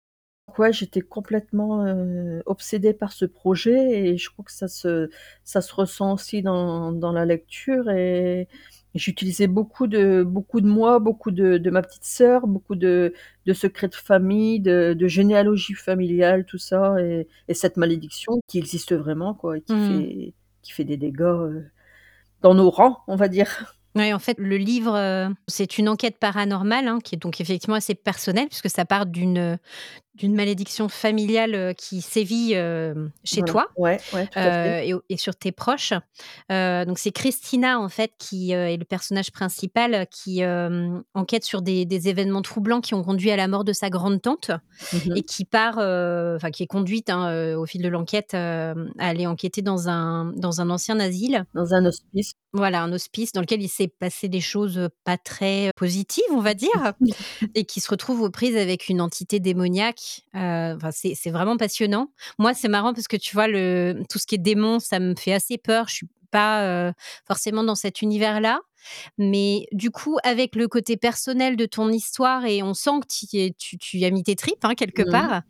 Ouais, 0.59 0.73
j'étais 0.73 1.01
complètement, 1.01 1.85
heu, 1.87 2.43
obsédée 2.45 2.93
par 2.93 3.13
ce 3.13 3.25
projet 3.25 4.09
et 4.09 4.17
je 4.17 4.29
crois 4.29 4.45
que 4.45 4.51
ça 4.51 4.67
se 4.67 5.09
ça 5.45 5.61
se 5.61 5.73
ressent 5.73 6.13
aussi 6.13 6.41
dans 6.41 6.91
dans 6.91 7.13
la 7.13 7.25
lecture 7.25 7.89
et 7.91 8.49
j'utilisais 8.93 9.47
beaucoup 9.47 9.87
de 9.87 10.21
beaucoup 10.23 10.59
de 10.61 10.67
moi, 10.67 10.99
beaucoup 10.99 11.31
de 11.31 11.57
de 11.57 11.69
ma 11.71 11.81
petite 11.81 12.03
sœur, 12.03 12.45
beaucoup 12.47 12.75
de 12.75 13.13
de 13.45 13.53
secrets 13.53 13.87
de 13.87 13.95
famille, 13.95 14.59
de 14.59 14.93
de 14.93 15.07
généalogie 15.07 15.75
familiale, 15.75 16.45
tout 16.45 16.57
ça 16.57 17.01
et 17.01 17.27
et 17.47 17.53
cette 17.53 17.77
malédiction 17.77 18.41
qui 18.47 18.57
existe 18.59 18.93
vraiment 18.93 19.33
quoi 19.33 19.57
et 19.57 19.61
qui 19.61 19.75
Mmh 19.75 19.97
mh. 19.99 20.05
fait 20.05 20.33
qui 20.61 20.73
fait 20.73 20.83
des 20.85 20.97
dégâts, 20.97 21.21
heu, 21.21 21.65
dans 22.41 22.55
nos 22.55 22.69
rangs, 22.71 22.99
on 23.07 23.15
va 23.17 23.29
dire. 23.29 23.75
Ouais, 23.95 24.13
en 24.13 24.19
fait, 24.19 24.37
le 24.37 24.55
livre, 24.57 24.95
heu, 24.95 25.33
c'est 25.47 25.79
une 25.79 25.89
enquête 25.89 26.19
paranormale, 26.19 26.87
hein, 26.87 26.99
qui 27.03 27.15
est 27.15 27.17
donc 27.17 27.41
effectivement 27.41 27.75
assez 27.75 27.95
personnelle 27.95 28.47
puisque 28.47 28.69
ça 28.69 28.85
part 28.85 29.07
d'une, 29.07 29.57
d'une 30.19 30.35
malédiction 30.35 30.89
familiale, 30.89 31.55
heu, 31.55 31.73
qui 31.73 32.01
sévit, 32.01 32.53
hem, 32.53 33.11
chez 33.23 33.41
Voilà. 33.41 33.51
toi, 33.51 33.67
Ouais, 33.77 33.99
ouais, 34.13 34.25
tout 34.27 34.39
à 34.39 34.51
fait. 34.51 34.91
heu, 34.93 35.01
et 35.09 35.17
sur 35.17 35.35
tes 35.35 35.51
proches. 35.51 35.93
Donc 36.49 36.99
c'est 36.99 37.11
Christina, 37.11 37.79
en 37.79 37.89
fait, 37.89 38.11
qui, 38.19 38.51
est 38.51 38.77
le 38.77 38.85
personnage 38.85 39.31
principal 39.31 40.05
qui, 40.11 40.43
enquête 41.13 41.43
sur 41.43 41.61
des 41.61 41.85
des 41.85 42.09
événements 42.09 42.41
troublants 42.41 42.81
qui 42.81 42.93
ont 42.93 43.03
conduit 43.03 43.31
à 43.31 43.35
la 43.37 43.47
mort 43.47 43.63
de 43.63 43.73
sa 43.73 43.89
grande-tante 43.89 44.51
Mmh 44.93 44.97
et 45.15 45.23
qui 45.23 45.45
part, 45.45 45.77
enfin 45.77 46.51
qui 46.51 46.63
est 46.63 46.67
conduite, 46.67 47.09
hein, 47.09 47.55
au 47.57 47.65
fil 47.65 47.81
de 47.81 47.89
l'enquête, 47.89 48.33
à 48.33 48.73
aller 48.97 49.27
enquêter 49.27 49.61
dans 49.61 49.89
un 49.89 50.31
dans 50.35 50.61
un 50.61 50.69
ancien 50.69 50.99
asile. 50.99 51.45
Dans 51.53 51.73
un 51.73 51.85
hospice. 51.85 52.33
Voilà, 52.51 52.81
un 52.81 52.91
hospice 52.93 53.31
dans 53.31 53.41
lequel 53.41 53.61
il 53.61 53.67
s'est 53.69 53.87
passé 53.99 54.27
des 54.27 54.41
choses, 54.41 54.89
pas 55.03 55.17
très 55.17 55.69
positives, 55.75 56.23
on 56.31 56.39
va 56.39 56.55
dire 56.55 56.93
et 57.55 57.63
qui 57.65 57.79
se 57.79 57.89
retrouve 57.91 58.21
aux 58.21 58.31
prises 58.31 58.57
avec 58.57 58.89
une 58.89 59.01
entité 59.01 59.39
démoniaque. 59.39 60.08
C'est 60.33 61.31
vraiment 61.31 61.57
passionnant. 61.57 62.11
Moi, 62.37 62.53
c'est 62.53 62.67
marrant 62.67 62.93
parce 62.93 63.07
que 63.07 63.17
tu 63.17 63.33
vois, 63.35 63.47
le 63.47 64.03
tout 64.09 64.19
ce 64.19 64.25
qui 64.27 64.35
est 64.35 64.39
démons, 64.39 64.79
ça 64.79 64.99
me 64.99 65.15
fait 65.15 65.33
assez 65.33 65.57
peur. 65.57 65.87
Je 65.87 65.95
suis 65.95 66.07
pas, 66.31 66.91
forcément 67.27 67.63
dans 67.63 67.75
cet 67.75 68.01
univers-là, 68.01 68.59
mais 69.17 69.67
du 69.73 69.91
coup, 69.91 70.17
avec 70.23 70.55
le 70.55 70.67
côté 70.69 70.97
personnel 70.97 71.57
de 71.57 71.65
ton 71.67 71.89
histoire 71.91 72.45
et 72.45 72.63
on 72.63 72.73
sent 72.75 72.91
que 73.01 73.49
tu 73.57 73.77
tu 73.79 74.03
as 74.05 74.11
mis 74.11 74.23
tes 74.23 74.35
tripes, 74.35 74.63
hein, 74.65 74.75
quelque 74.75 75.03
Mmh 75.03 75.11
mh. 75.23 75.29
part, 75.29 75.41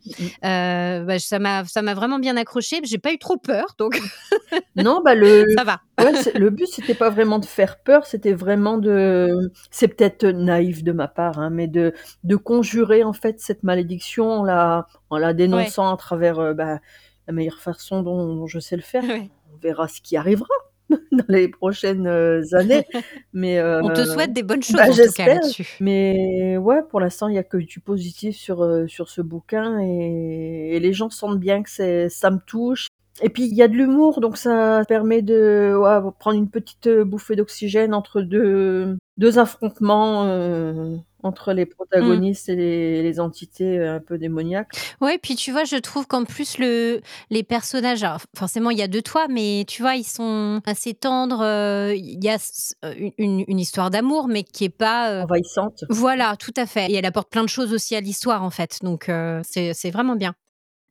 heu, 0.44 1.04
bah, 1.06 1.18
ça 1.20 1.38
m'a 1.40 1.64
ça 1.66 1.82
m'a 1.82 1.94
vraiment 1.94 2.18
bien 2.20 2.36
accrochée. 2.38 2.80
J'ai 2.84 2.98
pas 2.98 3.12
eu 3.12 3.18
trop 3.18 3.38
peur, 3.38 3.66
donc 3.78 4.00
Non, 4.76 5.00
bah, 5.04 5.14
le 5.14 5.44
ça 5.56 5.64
va. 5.64 5.80
ouais, 5.98 6.12
le 6.34 6.50
but, 6.50 6.66
c'était 6.66 6.94
pas 6.94 7.10
vraiment 7.10 7.38
de 7.40 7.44
faire 7.44 7.82
peur, 7.82 8.06
c'était 8.06 8.32
vraiment 8.34 8.78
de 8.78 9.50
c'est 9.70 9.88
peut-être 9.88 10.24
naïf 10.26 10.84
de 10.84 10.92
ma 10.92 11.08
part, 11.08 11.38
hein, 11.40 11.50
mais 11.50 11.66
de 11.68 11.92
de 12.24 12.36
conjurer, 12.36 13.02
en 13.04 13.12
fait, 13.12 13.40
cette 13.40 13.62
malédiction 13.64 14.30
en 14.30 14.44
la 14.44 14.86
en 15.10 15.18
la 15.18 15.34
Ouais. 15.52 15.74
dénonçant 15.74 15.92
à 15.92 15.96
travers, 15.96 16.54
bah, 16.54 16.78
la 17.26 17.32
meilleure 17.32 17.60
façon 17.60 18.02
dont 18.02 18.34
dont 18.36 18.46
je 18.46 18.60
sais 18.60 18.76
le 18.76 18.82
faire. 18.82 19.02
Ouais. 19.02 19.30
On 19.52 19.56
verra 19.58 19.88
ce 19.88 20.00
qui 20.00 20.16
arrivera 20.16 20.48
dans 21.12 21.24
les 21.28 21.48
prochaines, 21.48 22.06
heu, 22.06 22.42
années, 22.54 22.84
mais 23.32 23.58
heu, 23.58 23.80
On 23.82 23.90
te 23.90 24.04
souhaite 24.04 24.32
des 24.32 24.42
bonnes 24.42 24.60
bah, 24.72 24.86
choses, 24.86 25.00
en 25.00 25.06
tout 25.06 25.12
cas, 25.12 25.28
j'espère, 25.28 25.34
là-dessus. 25.34 25.76
mais 25.80 26.56
ouais, 26.58 26.82
pour 26.88 27.00
l'instant, 27.00 27.28
il 27.28 27.34
y 27.34 27.38
a 27.38 27.44
que 27.44 27.56
du 27.56 27.80
positif 27.80 28.36
sur, 28.36 28.62
heu, 28.62 28.88
sur 28.88 29.08
ce 29.08 29.20
bouquin 29.20 29.78
et 29.80 30.76
et 30.76 30.80
les 30.80 30.92
gens 30.92 31.10
sentent 31.10 31.40
bien 31.40 31.62
que 31.62 31.70
c'est 31.70 32.08
ça 32.08 32.30
me 32.30 32.38
touche. 32.46 32.86
Et 33.22 33.28
puis 33.28 33.44
il 33.44 33.54
y 33.54 33.62
a 33.62 33.68
de 33.68 33.74
l'humour, 33.74 34.20
donc 34.20 34.36
ça 34.38 34.82
permet 34.88 35.20
de, 35.22 35.74
ouais, 35.76 36.10
prendre 36.18 36.38
une 36.38 36.48
petite, 36.48 36.88
bouffée 36.88 37.36
d'oxygène 37.36 37.92
entre 37.94 38.22
2 38.22 38.96
2 39.20 39.38
affrontements, 39.38 40.26
heu, 40.26 40.98
entre 41.22 41.52
les 41.54 41.66
Mmh. 41.98 42.20
protagonistes 42.24 42.48
et 42.50 42.56
les 42.56 43.02
les 43.04 43.20
entités, 43.20 43.78
heu, 43.78 43.88
un 43.90 44.00
peu 44.00 44.18
démoniaques. 44.18 44.82
Ouais, 45.00 45.18
puis 45.18 45.34
tu 45.34 45.50
vois, 45.50 45.64
je 45.64 45.76
trouve 45.76 46.06
qu'en 46.06 46.24
plus 46.24 46.58
le 46.58 47.00
les 47.30 47.42
personnages 47.42 48.02
alors 48.04 48.20
f 48.20 48.26
forcément 48.36 48.70
il 48.70 48.78
y 48.78 48.82
a 48.82 48.88
de 48.88 49.00
toi, 49.00 49.28
mais 49.28 49.64
tu 49.66 49.80
vois, 49.82 49.94
ils 49.96 50.04
sont 50.04 50.60
assez 50.66 50.92
tendres, 50.94 51.42
heu, 51.42 51.94
il 51.96 52.22
y 52.22 52.28
a 52.28 52.34
s 52.34 52.74
heu, 52.84 52.94
u 52.98 53.12
une 53.16 53.44
une 53.48 53.58
histoire 53.58 53.90
d'amour, 53.90 54.28
mais 54.28 54.42
qui 54.44 54.64
est 54.64 54.68
pas, 54.68 55.22
heu 55.22 55.26
Envahissante. 55.26 55.84
voilà, 55.90 56.36
tout 56.36 56.52
à 56.56 56.66
fait 56.66 56.90
et 56.92 56.96
elle 56.96 57.06
apporte 57.06 57.30
plein 57.30 57.44
de 57.44 57.48
choses 57.50 57.72
aussi 57.74 57.96
à 57.96 58.00
l'histoire, 58.02 58.42
en 58.44 58.50
fait, 58.50 58.78
donc 58.82 59.08
heu, 59.10 59.40
c'est 59.44 59.74
c'est 59.74 59.90
vraiment 59.90 60.16
bien. 60.16 60.34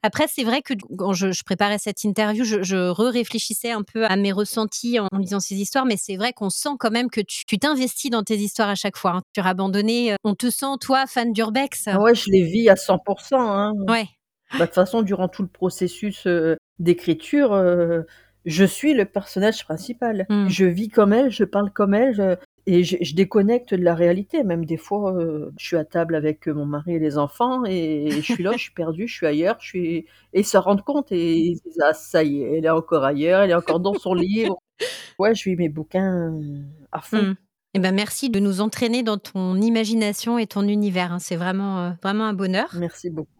Après, 0.03 0.27
c'est 0.33 0.45
vrai 0.45 0.61
que 0.61 0.73
quand 0.97 1.11
je 1.11 1.31
je 1.33 1.43
préparais 1.43 1.77
cette 1.77 2.05
interview, 2.05 2.45
je 2.45 2.63
je 2.63 2.89
re-réfléchissais 2.89 3.71
un 3.71 3.83
peu 3.83 4.05
à 4.05 4.15
mes 4.15 4.31
ressentis 4.31 4.97
en 4.97 5.07
lisant 5.17 5.41
ces 5.41 5.55
histoires, 5.55 5.85
mais 5.85 5.97
c'est 5.97 6.15
vrai 6.15 6.31
qu'on 6.31 6.49
sent 6.49 6.69
quand 6.79 6.89
même 6.91 7.09
que 7.09 7.19
tu 7.19 7.43
tu 7.45 7.59
t'investis 7.59 8.09
dans 8.09 8.23
tes 8.23 8.37
histoires 8.37 8.69
à 8.69 8.75
chaque 8.75 8.95
fois, 8.97 9.11
hein. 9.17 9.21
Sur 9.35 9.45
«Abandonnée», 9.45 10.13
heu, 10.13 10.15
on 10.23 10.35
te 10.35 10.49
sent, 10.49 10.77
toi, 10.79 11.05
fan 11.05 11.33
d'urbex? 11.33 11.83
Ah 11.87 11.99
ouais, 12.01 12.15
je 12.15 12.29
les 12.31 12.43
vis 12.43 12.69
à 12.69 12.77
100 12.77 12.97
% 12.99 13.33
hein. 13.41 13.73
Ouais. 13.89 14.07
Bah, 14.53 14.59
de 14.59 14.65
toute 14.65 14.75
façon, 14.75 15.01
durant 15.01 15.27
tout 15.27 15.41
le 15.43 15.47
processus, 15.49 16.25
heu, 16.27 16.57
d'écriture, 16.79 17.53
heu, 17.53 18.05
je 18.45 18.63
suis 18.65 18.93
le 18.93 19.03
personnage 19.05 19.63
principal. 19.65 20.25
Mmh. 20.29 20.47
Je 20.49 20.65
vis 20.65 20.87
comme 20.89 21.11
elle, 21.13 21.29
je 21.29 21.43
parle 21.43 21.71
comme 21.71 21.93
elle, 21.93 22.13
je 22.15 22.35
et 22.65 22.83
je 22.83 22.97
je 23.01 23.15
déconnecte 23.15 23.73
de 23.73 23.83
la 23.83 23.95
réalité. 23.95 24.43
Même 24.43 24.65
des 24.65 24.77
fois, 24.77 25.13
heu, 25.21 25.51
je 25.57 25.65
suis 25.65 25.77
à 25.77 25.85
table 25.85 26.15
avec, 26.15 26.47
heu, 26.47 26.53
mon 26.53 26.65
mari 26.65 26.95
et 26.95 26.99
les 26.99 27.17
enfants 27.17 27.63
et 27.65 28.21
je 28.21 28.27
suis 28.27 28.43
là, 28.43 28.55
je 28.57 28.63
suis 28.63 28.73
perdue, 28.73 29.07
je 29.07 29.15
suis 29.15 29.27
ailleurs, 29.27 29.57
je 29.61 29.67
suis 29.67 29.87
et 30.33 30.39
ils 30.41 30.45
s'en 30.45 30.61
rendent 30.61 30.83
compte 30.83 31.11
et 31.11 31.37
ils 31.37 31.59
«Ah 31.81 31.93
ça 31.93 32.23
y 32.23 32.41
est, 32.43 32.57
elle 32.57 32.65
est 32.65 32.69
encore 32.69 33.03
ailleurs, 33.05 33.41
elle 33.43 33.51
est 33.51 33.53
encore 33.55 33.79
dans 33.79 33.95
son 33.95 34.13
livre». 34.13 34.59
Ouais, 35.19 35.35
je 35.35 35.49
vis 35.49 35.55
mes 35.57 35.69
bouquins, 35.69 36.31
heu, 36.31 36.65
à 36.91 37.01
fond. 37.01 37.27
Mmh 37.27 37.33
et 37.75 37.79
bah, 37.79 37.91
merci 37.91 38.31
de 38.31 38.39
nous 38.39 38.61
entraîner 38.61 39.03
dans 39.03 39.19
ton 39.19 39.55
imagination 39.61 40.39
et 40.39 40.47
ton 40.47 40.67
univers, 40.67 41.13
hein. 41.13 41.19
C'est 41.19 41.35
vraiment, 41.35 41.93
vraiment 42.01 42.23
un 42.25 42.33
bonheur 42.33 42.69
Merci 42.71 43.09
beaucoup. 43.09 43.38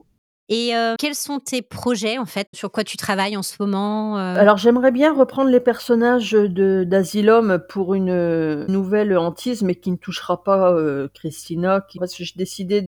Et 0.49 0.75
heu, 0.75 0.95
quels 0.99 1.15
sont 1.15 1.39
tes 1.39 1.61
projets, 1.61 2.17
en 2.17 2.25
fait? 2.25 2.47
Sur 2.53 2.71
quoi 2.71 2.83
tu 2.83 2.97
travailles 2.97 3.37
en 3.37 3.43
ce 3.43 3.53
moment, 3.59 4.17
heu? 4.17 4.21
Alors 4.21 4.57
j'aimerais 4.57 4.91
bien 4.91 5.13
reprendre 5.13 5.49
les 5.49 5.59
personnages, 5.59 6.31
d'Asylum 6.33 7.59
pour 7.69 7.93
une, 7.93 8.09
heu, 8.09 8.65
nouvelle 8.67 9.17
hantise, 9.17 9.61
mais 9.63 9.75
qui 9.75 9.91
ne 9.91 9.97
touchera 9.97 10.43
pas, 10.43 10.75
Christina, 11.13 11.81
qui 11.87 11.99
parce 11.99 12.15
que 12.15 12.23
j'ai 12.23 12.33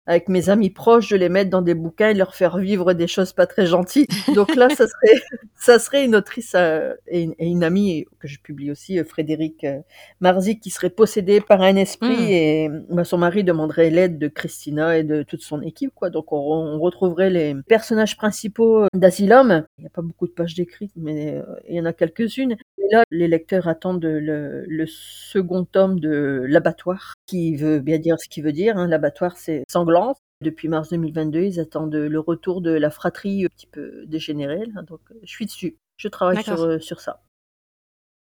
avec 0.09 0.27
mes 0.27 0.49
amis 0.49 0.71
proches 0.71 1.09
de 1.09 1.17
les 1.17 1.29
mettre 1.29 1.51
dans 1.51 1.61
des 1.61 1.75
bouquins 1.75 2.09
et 2.09 2.13
leur 2.15 2.33
faire 2.35 2.57
vivre 2.57 2.93
des 2.93 3.07
choses 3.07 3.31
pas 3.31 3.45
très 3.45 3.67
gentilles. 3.67 4.07
Donc 4.33 4.55
là, 4.55 4.69
ça 4.69 4.87
serait 4.87 5.13
ça 5.55 5.77
serait 5.79 6.03
une 6.03 6.15
autrice, 6.15 6.55
heu, 6.55 6.97
et 7.07 7.21
une 7.21 7.35
et 7.37 7.47
une 7.47 7.63
amie 7.63 8.05
que 8.19 8.27
je 8.27 8.39
publie 8.39 8.71
aussi, 8.71 8.97
heu, 8.97 9.03
Frédéric, 9.03 9.63
heu, 9.63 9.81
Marzic, 10.19 10.61
qui 10.61 10.71
serait 10.71 10.89
possédée 10.89 11.41
par 11.41 11.61
un 11.61 11.75
esprit 11.75 11.99
Mmh. 12.09 12.29
et 12.31 12.69
bah, 12.89 13.03
son 13.03 13.17
mari 13.19 13.43
demanderait 13.43 13.89
l'aide 13.91 14.17
de 14.17 14.27
Christina 14.27 14.97
et 14.97 15.03
de 15.03 15.21
toute 15.23 15.41
son 15.43 15.61
équipe, 15.61 15.91
quoi. 15.93 16.09
Donc 16.09 16.31
on 16.33 16.39
on 16.39 16.79
retrouverait 16.79 17.29
les 17.29 17.55
personnages 17.67 18.17
principaux, 18.17 18.85
d'Asylum. 18.93 19.65
Il 19.77 19.83
y 19.83 19.87
a 19.87 19.89
pas 19.91 20.01
beaucoup 20.01 20.27
de 20.27 20.31
pages 20.31 20.55
décrites, 20.55 20.91
mais 20.95 21.41
il 21.67 21.75
y 21.75 21.79
en 21.79 21.85
a 21.85 21.93
quelques-unes 21.93 22.55
là, 22.91 23.03
les 23.11 23.27
lecteurs 23.27 23.67
attendent 23.67 24.03
le 24.05 24.65
le 24.67 24.85
second 24.87 25.65
tome 25.65 25.99
de 25.99 26.43
L'Abattoir, 26.47 27.13
qui 27.25 27.55
veut 27.55 27.79
bien 27.79 27.99
dire 27.99 28.17
ce 28.19 28.27
qu'il 28.29 28.43
veut 28.43 28.51
dire, 28.53 28.77
hein. 28.77 28.87
L'abattoir, 28.87 29.37
c'est 29.37 29.63
sanglante. 29.69 30.17
Depuis 30.41 30.67
mars 30.69 30.89
2022, 30.89 31.41
ils 31.41 31.59
attendent, 31.59 31.93
le 31.95 32.19
retour 32.19 32.61
de 32.61 32.71
la 32.71 32.89
fratrie 32.89 33.45
un 33.45 33.49
petit 33.49 33.67
peu 33.67 34.05
dégénérée 34.07 34.65
là, 34.73 34.81
donc 34.83 35.01
heu, 35.11 35.19
je 35.23 35.29
suis 35.31 35.45
dessus. 35.45 35.77
Je 35.97 36.07
travaille 36.07 36.41
sur, 36.43 36.61
heu, 36.63 36.79
sur 36.79 37.01
ça. 37.01 37.21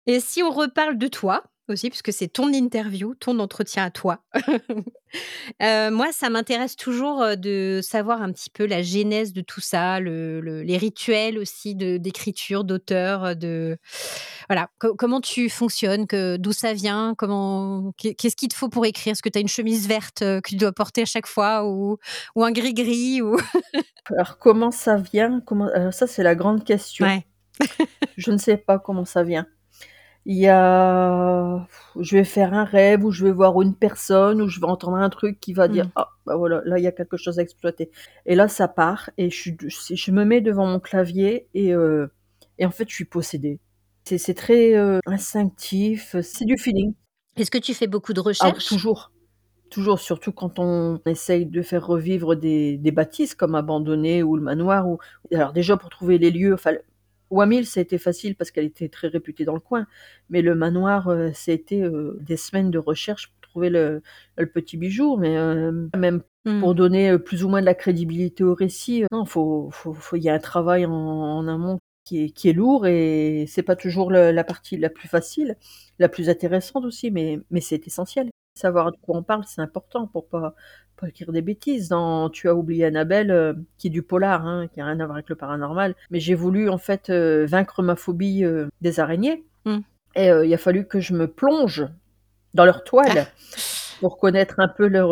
Et 0.09 0.21
si 0.21 0.41
on 0.41 0.51
reparle 0.51 0.97
de 0.97 1.07
toi 1.07 1.43
aussi, 1.69 1.89
puisque 1.89 2.13
c'est 2.13 2.27
ton 2.27 2.51
interview, 2.51 3.15
ton 3.15 3.39
entretien 3.39 3.83
à 3.85 3.91
toi. 3.91 4.19
Heu, 5.61 5.91
moi, 5.91 6.07
ça 6.11 6.29
m'intéresse 6.29 6.75
toujours, 6.75 7.23
de 7.37 7.79
savoir 7.83 8.21
un 8.21 8.31
petit 8.31 8.49
peu 8.49 8.65
la 8.65 8.81
genèse 8.81 9.33
de 9.33 9.41
tout 9.41 9.61
ça, 9.61 9.99
le 9.99 10.41
le 10.41 10.63
les 10.63 10.77
rituels 10.77 11.37
aussi 11.37 11.75
d'écriture, 11.75 12.63
d'auteur, 12.63 13.35
de 13.35 13.77
voilà, 14.49 14.69
co 14.79 14.95
comment 14.95 15.21
tu 15.21 15.49
fonctionnes, 15.49 16.05
d'où 16.37 16.51
ça 16.51 16.73
vient? 16.73 17.15
Comment 17.17 17.91
qu'est 17.97 18.13
qu'est-ce 18.15 18.35
qu'il 18.35 18.49
te 18.49 18.55
faut 18.55 18.69
pour 18.69 18.85
écrire? 18.85 19.13
Est-ce 19.13 19.21
que 19.21 19.29
tu 19.29 19.37
as 19.37 19.41
une 19.41 19.47
chemise 19.47 19.87
verte, 19.87 20.19
que 20.19 20.49
tu 20.49 20.55
dois 20.55 20.71
porter 20.71 21.03
à 21.03 21.05
chaque 21.05 21.27
fois 21.27 21.65
ou 21.65 21.97
ou 22.35 22.43
un 22.43 22.51
gris-gris 22.51 23.21
ou 23.21 23.37
Alors 24.11 24.37
comment 24.37 24.71
ça 24.71 24.97
vient? 24.97 25.41
Comment 25.45 25.67
alors 25.73 25.93
ça, 25.93 26.07
c'est 26.07 26.23
la 26.23 26.35
grande 26.35 26.63
question. 26.63 27.05
ouais. 27.05 27.25
Je 28.17 28.31
ne 28.31 28.37
sais 28.37 28.57
pas 28.57 28.79
comment 28.79 29.05
ça 29.05 29.23
vient. 29.23 29.47
Il 30.27 30.37
y 30.37 30.47
a 30.49 31.67
je 31.99 32.17
vais 32.17 32.23
faire 32.25 32.53
un 32.53 32.65
rêve 32.65 33.05
ou 33.05 33.11
je 33.11 33.25
vais 33.25 33.31
voir 33.31 33.61
une 33.61 33.75
personne 33.75 34.41
ou 34.41 34.47
je 34.49 34.59
vais 34.59 34.67
entendre 34.67 34.97
un 34.97 35.09
truc 35.09 35.39
qui 35.39 35.53
va 35.53 35.67
dire: 35.69 35.85
Mmh. 35.85 35.91
«Ah, 35.95 36.09
bah, 36.25 36.35
voilà, 36.37 36.61
là, 36.65 36.77
il 36.79 36.83
y 36.83 36.87
a 36.87 36.91
quelque 36.91 37.17
chose 37.17 37.39
à 37.39 37.41
exploiter» 37.43 37.91
et 38.25 38.35
là, 38.35 38.47
ça 38.49 38.67
part 38.67 39.09
et 39.17 39.29
je 39.31 39.51
je 39.59 40.11
me 40.11 40.25
mets 40.25 40.41
devant 40.41 40.67
mon 40.67 40.79
clavier 40.81 41.47
et 41.55 41.73
heu 41.73 42.11
et 42.59 42.65
en 42.65 42.71
fait, 42.71 42.89
je 42.89 42.95
suis 42.95 43.05
possédée. 43.05 43.59
C'est 44.05 44.33
très, 44.35 44.73
heu, 44.75 44.99
instinctif, 45.05 46.15
c'est 46.21 46.45
du 46.45 46.57
feeling. 46.57 46.93
Est-ce 47.37 47.51
que 47.51 47.57
tu 47.57 47.73
fais 47.73 47.87
beaucoup 47.87 48.13
de 48.13 48.19
Ah 48.39 48.51
recherches? 48.51 48.63
toujours, 48.63 49.11
toujours, 49.71 49.99
surtout 49.99 50.31
quand 50.33 50.59
on 50.59 51.01
essaye 51.07 51.45
de 51.47 51.61
faire 51.63 51.85
revivre 51.87 52.35
des 52.35 52.77
des 52.77 52.91
bâtisses 52.91 53.35
comme 53.35 53.55
Abandonnée 53.55 54.23
ou 54.23 54.35
le 54.37 54.43
manoir 54.43 54.87
ou 54.89 54.99
alors 55.33 55.53
déjà 55.53 55.77
pour 55.77 55.89
trouver 55.89 56.17
les 56.19 56.31
lieux, 56.31 56.53
enfin 56.53 56.73
Wamil, 57.29 57.65
ça 57.65 57.79
a 57.79 57.83
été 57.83 57.97
facile 57.97 58.35
parce 58.35 58.51
qu'elle 58.51 58.65
était 58.65 58.89
très 58.89 59.07
réputée 59.07 59.45
dans 59.45 59.53
le 59.53 59.59
coin, 59.59 59.85
mais 60.29 60.41
le 60.41 60.55
manoir, 60.55 61.09
a 61.51 61.53
été, 61.53 61.81
heu, 61.83 62.17
des 62.21 62.37
semaines 62.37 62.71
de 62.71 62.79
recherche 62.79 63.29
pour 63.29 63.41
trouver 63.49 63.69
le 63.69 64.01
le 64.37 64.45
petit 64.47 64.77
bijou, 64.77 65.17
mais 65.17 65.33
hem, 65.33 65.89
même 65.97 66.21
Mmh. 66.45 66.61
pour 66.61 66.75
donner, 66.75 67.17
plus 67.19 67.43
ou 67.43 67.49
moins 67.49 67.59
de 67.61 67.65
la 67.65 67.73
crédibilité 67.75 68.43
au 68.43 68.53
récit, 68.55 69.03
heu, 69.03 69.07
non, 69.11 69.25
faut 69.25 69.69
faut 69.71 69.93
faut 69.93 70.15
il 70.15 70.23
y 70.23 70.29
a 70.29 70.33
un 70.33 70.39
travail 70.39 70.85
en 70.85 70.91
en 70.93 71.47
amont 71.47 71.79
qui 72.05 72.23
est 72.25 72.29
qui 72.29 72.49
est 72.49 72.53
lourd 72.53 72.87
et 72.87 73.45
c'est 73.47 73.63
pas 73.63 73.75
toujours 73.75 74.11
le 74.11 74.31
la 74.31 74.43
partie 74.45 74.77
la 74.77 74.89
plus 74.89 75.07
facile, 75.09 75.57
la 75.99 76.07
plus 76.09 76.29
intéressante 76.29 76.85
aussi, 76.85 77.11
mais 77.11 77.39
mais 77.51 77.61
c'est 77.61 77.85
essentiel. 77.87 78.29
Savoir 78.57 78.91
de 78.91 78.97
quoi 78.97 79.17
on 79.17 79.23
parle, 79.23 79.43
c'est 79.47 79.61
important 79.61 80.07
pour 80.07 80.27
pas 80.27 80.55
pas 80.99 81.07
écrire 81.09 81.31
des 81.31 81.43
bêtises. 81.43 81.89
Dans 81.89 82.29
Tu 82.29 82.49
as 82.49 82.55
oublié 82.55 82.85
Annabelle, 82.85 83.29
heu, 83.31 83.55
qui 83.77 83.87
est 83.87 83.89
du 83.91 84.01
polar, 84.01 84.45
hein, 84.47 84.67
qui 84.73 84.81
a 84.81 84.85
rien 84.85 84.99
à 84.99 85.05
voir 85.05 85.17
avec 85.17 85.29
le 85.29 85.35
paranormal, 85.35 85.95
mais 86.09 86.19
j'ai 86.19 86.33
voulu 86.33 86.69
en 86.69 86.79
fait, 86.79 87.09
heu, 87.11 87.45
vaincre 87.45 87.83
ma 87.83 87.95
phobie, 87.95 88.43
heu, 88.43 88.69
des 88.81 88.99
araignées 88.99 89.43
Mmh. 89.65 89.79
et 90.15 90.27
il 90.45 90.53
a 90.53 90.57
fallu 90.57 90.87
que 90.87 90.99
je 91.01 91.13
me 91.13 91.27
plonge 91.27 91.85
dans 92.53 92.63
leur 92.65 92.83
toile 92.85 93.27
Ah! 93.27 93.27
pour 93.99 94.17
connaître 94.17 94.59
un 94.59 94.67
peu 94.69 94.87
leur, 94.87 95.11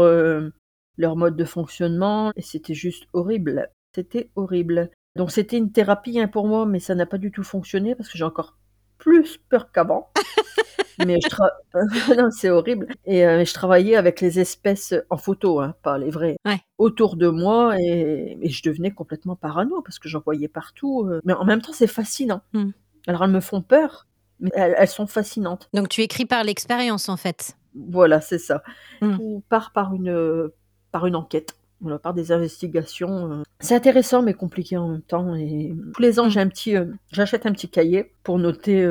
leur 0.97 1.15
mode 1.17 1.35
de 1.35 1.45
fonctionnement 1.45 2.31
et 2.35 2.41
c'était 2.41 2.73
juste 2.73 3.03
horrible. 3.13 3.69
C'était 3.93 4.29
horrible. 4.35 4.89
Donc 5.15 5.31
c'était 5.31 5.57
une 5.57 5.71
thérapie, 5.71 6.19
hein, 6.19 6.27
pour 6.27 6.47
moi, 6.47 6.65
mais 6.65 6.79
ça 6.79 6.95
n'a 6.95 7.05
pas 7.05 7.17
du 7.17 7.31
tout 7.31 7.43
fonctionné 7.43 7.95
parce 7.95 8.09
que 8.09 8.17
j'ai 8.17 8.23
encore 8.23 8.57
plus 8.97 9.37
peur 9.49 9.71
qu'avant. 9.71 10.09
Mais 10.99 11.19
je 11.21 11.27
tra 11.29 11.49
non, 12.17 12.29
c'est 12.31 12.49
horrible 12.49 12.87
et 13.05 13.25
heu, 13.25 13.43
je 13.45 13.53
travaillais 13.53 13.95
avec 13.95 14.21
les 14.21 14.39
espèces, 14.39 14.93
en 15.09 15.17
photo, 15.17 15.59
hein, 15.59 15.75
pas 15.83 15.97
les 15.97 16.09
vraies, 16.09 16.37
Ouais. 16.45 16.59
autour 16.77 17.15
de 17.17 17.27
moi 17.27 17.75
et 17.79 18.37
et 18.41 18.49
je 18.49 18.63
devenais 18.63 18.91
complètement 18.91 19.35
parano 19.35 19.81
parce 19.81 19.99
que 19.99 20.07
j'en 20.09 20.21
voyais 20.21 20.47
partout, 20.47 21.05
heu, 21.09 21.21
mais 21.25 21.33
en 21.33 21.45
même 21.45 21.61
temps, 21.61 21.73
c'est 21.73 21.87
fascinant. 21.87 22.41
Mmh. 22.53 22.69
Alors 23.07 23.23
elles 23.23 23.31
me 23.31 23.39
font 23.41 23.61
peur, 23.61 24.07
mais 24.39 24.51
elles 24.55 24.75
elles 24.77 24.87
sont 24.87 25.07
fascinantes. 25.07 25.69
Donc 25.73 25.89
tu 25.89 26.01
écris 26.01 26.25
par 26.25 26.43
l'expérience, 26.43 27.09
en 27.09 27.17
fait? 27.17 27.55
Voilà, 27.75 28.21
c'est 28.21 28.39
ça. 28.39 28.63
Tout 29.01 29.43
part 29.49 29.73
par 29.73 29.93
une, 29.93 30.49
par 30.91 31.05
une 31.07 31.15
enquête, 31.17 31.55
voilà, 31.81 31.99
par 31.99 32.13
des 32.13 32.31
investigations, 32.31 33.31
heu. 33.31 33.43
C'est 33.59 33.75
intéressant 33.75 34.21
mais 34.21 34.33
compliqué 34.33 34.77
en 34.77 34.87
même 34.89 35.01
temps 35.01 35.35
et 35.35 35.73
tous 35.93 36.01
les 36.01 36.19
ans, 36.19 36.29
j'ai 36.29 36.39
un 36.39 36.47
petit, 36.47 36.75
j'achète 37.11 37.45
un 37.45 37.51
petit 37.51 37.69
cahier 37.69 38.13
pour 38.23 38.37
noter, 38.39 38.81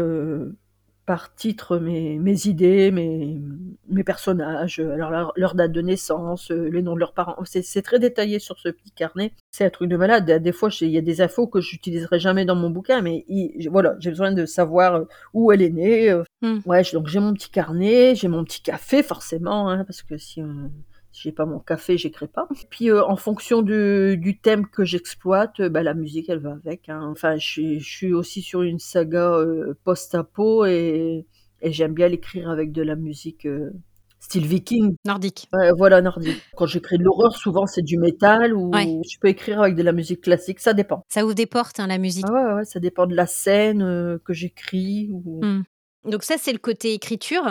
par 1.07 1.35
titre 1.35 1.79
mes 1.79 2.19
mes 2.19 2.47
idées, 2.47 2.91
mes 2.91 3.41
mes 3.89 4.05
personnages, 4.05 4.81
heu, 4.81 4.93
alors 4.93 5.11
leur 5.11 5.33
leur 5.37 5.55
date 5.55 5.73
de 5.73 5.81
naissance, 5.83 6.51
heu, 6.51 6.69
les 6.69 6.83
noms 6.83 6.95
de 6.95 7.01
leurs 7.01 7.13
parents. 7.13 7.37
C'est 7.45 7.83
très 7.83 7.99
détaillé 7.99 8.39
sur 8.39 8.59
ce 8.59 8.69
petit 8.71 8.91
carnet. 8.91 9.33
C'est 9.51 9.65
un 9.65 9.71
truc 9.71 9.91
de 9.91 9.97
malade. 9.97 10.31
Des 10.43 10.53
fois, 10.53 10.71
il 10.81 10.89
y 10.91 10.99
a 10.99 11.01
des 11.03 11.21
infos 11.21 11.47
que 11.47 11.61
j'utiliserai 11.61 12.19
jamais 12.19 12.45
dans 12.45 12.57
mon 12.57 12.71
bouquin, 12.71 13.03
mais 13.03 13.25
voilà, 13.71 13.97
j'ai 14.01 14.11
besoin 14.11 14.33
de 14.33 14.47
savoir, 14.47 14.97
heu, 14.97 15.09
où 15.35 15.53
elle 15.53 15.63
est 15.63 15.71
née. 15.71 16.15
Mmh. 16.43 16.59
Ouais, 16.67 16.83
donc 16.93 17.09
j'ai 17.09 17.21
mon 17.21 17.35
petit 17.35 17.51
carnet, 17.51 18.15
j'ai 18.15 18.29
mon 18.29 18.45
petit 18.45 18.63
café 18.63 19.03
forcément, 19.03 19.69
hein, 19.69 19.85
parce 19.85 20.03
que 20.03 20.17
si, 20.19 20.35
si 20.35 20.94
j'ai 21.15 21.33
pas 21.33 21.47
mon 21.47 21.59
café, 21.61 21.97
j'écris 21.97 22.27
pas. 22.29 22.49
Puis, 22.71 22.91
heu, 22.91 23.03
en 23.03 23.17
fonction 23.17 23.63
du 23.63 24.17
du 24.19 24.39
thème 24.41 24.67
que 24.69 24.85
j'exploite, 24.85 25.61
heu, 25.61 25.69
bah, 25.69 25.83
la 25.83 25.95
musique, 25.95 26.29
elle 26.29 26.41
va 26.41 26.53
avec, 26.53 26.89
hein. 26.89 27.09
Enfin, 27.11 27.37
je 27.37 27.47
suis 27.47 27.81
je 27.81 27.89
suis 27.97 28.13
aussi 28.13 28.43
sur 28.43 28.63
une 28.63 28.79
saga, 28.79 29.39
heu, 29.39 29.77
post-apo 29.85 30.65
et 30.67 31.27
et 31.63 31.73
j'aime 31.73 31.95
bien 31.95 32.09
l'écrire 32.09 32.51
avec 32.51 32.73
de 32.73 32.83
la 32.83 32.97
musique, 32.97 33.47
heu, 33.47 33.73
style 34.21 34.47
viking. 34.47 34.97
Nordique. 35.07 35.49
Ouais, 35.53 35.71
voilà, 35.79 36.03
nordique. 36.03 36.39
Quand 36.57 36.67
j'écris 36.67 36.99
de 36.99 37.05
l'horreur, 37.05 37.37
souvent, 37.37 37.67
c'est 37.67 37.83
du 37.83 37.97
métal 37.99 38.55
Ouais. 38.55 38.87
ou 38.87 39.03
je 39.11 39.19
peux 39.21 39.29
écrire 39.29 39.61
avec 39.63 39.75
de 39.77 39.83
la 39.83 39.93
musique 39.93 40.23
classique, 40.23 40.61
ça 40.61 40.75
dépend. 40.75 41.03
Ça 41.09 41.25
ouvre 41.25 41.35
des 41.35 41.47
portes, 41.47 41.79
hein, 41.81 41.87
la 41.87 41.99
musique. 41.99 42.27
Ah 42.29 42.57
ouais, 42.57 42.65
ça 42.65 42.81
dépend 42.81 43.07
de 43.07 43.15
la 43.15 43.27
scène, 43.27 44.19
que 44.25 44.33
j'écris 44.33 45.09
ou 45.13 45.41
Mmh. 45.45 45.63
Donc 46.11 46.23
ça, 46.23 46.35
c'est 46.39 46.53
le 46.53 46.59
côté 46.59 46.93
écriture 46.93 47.45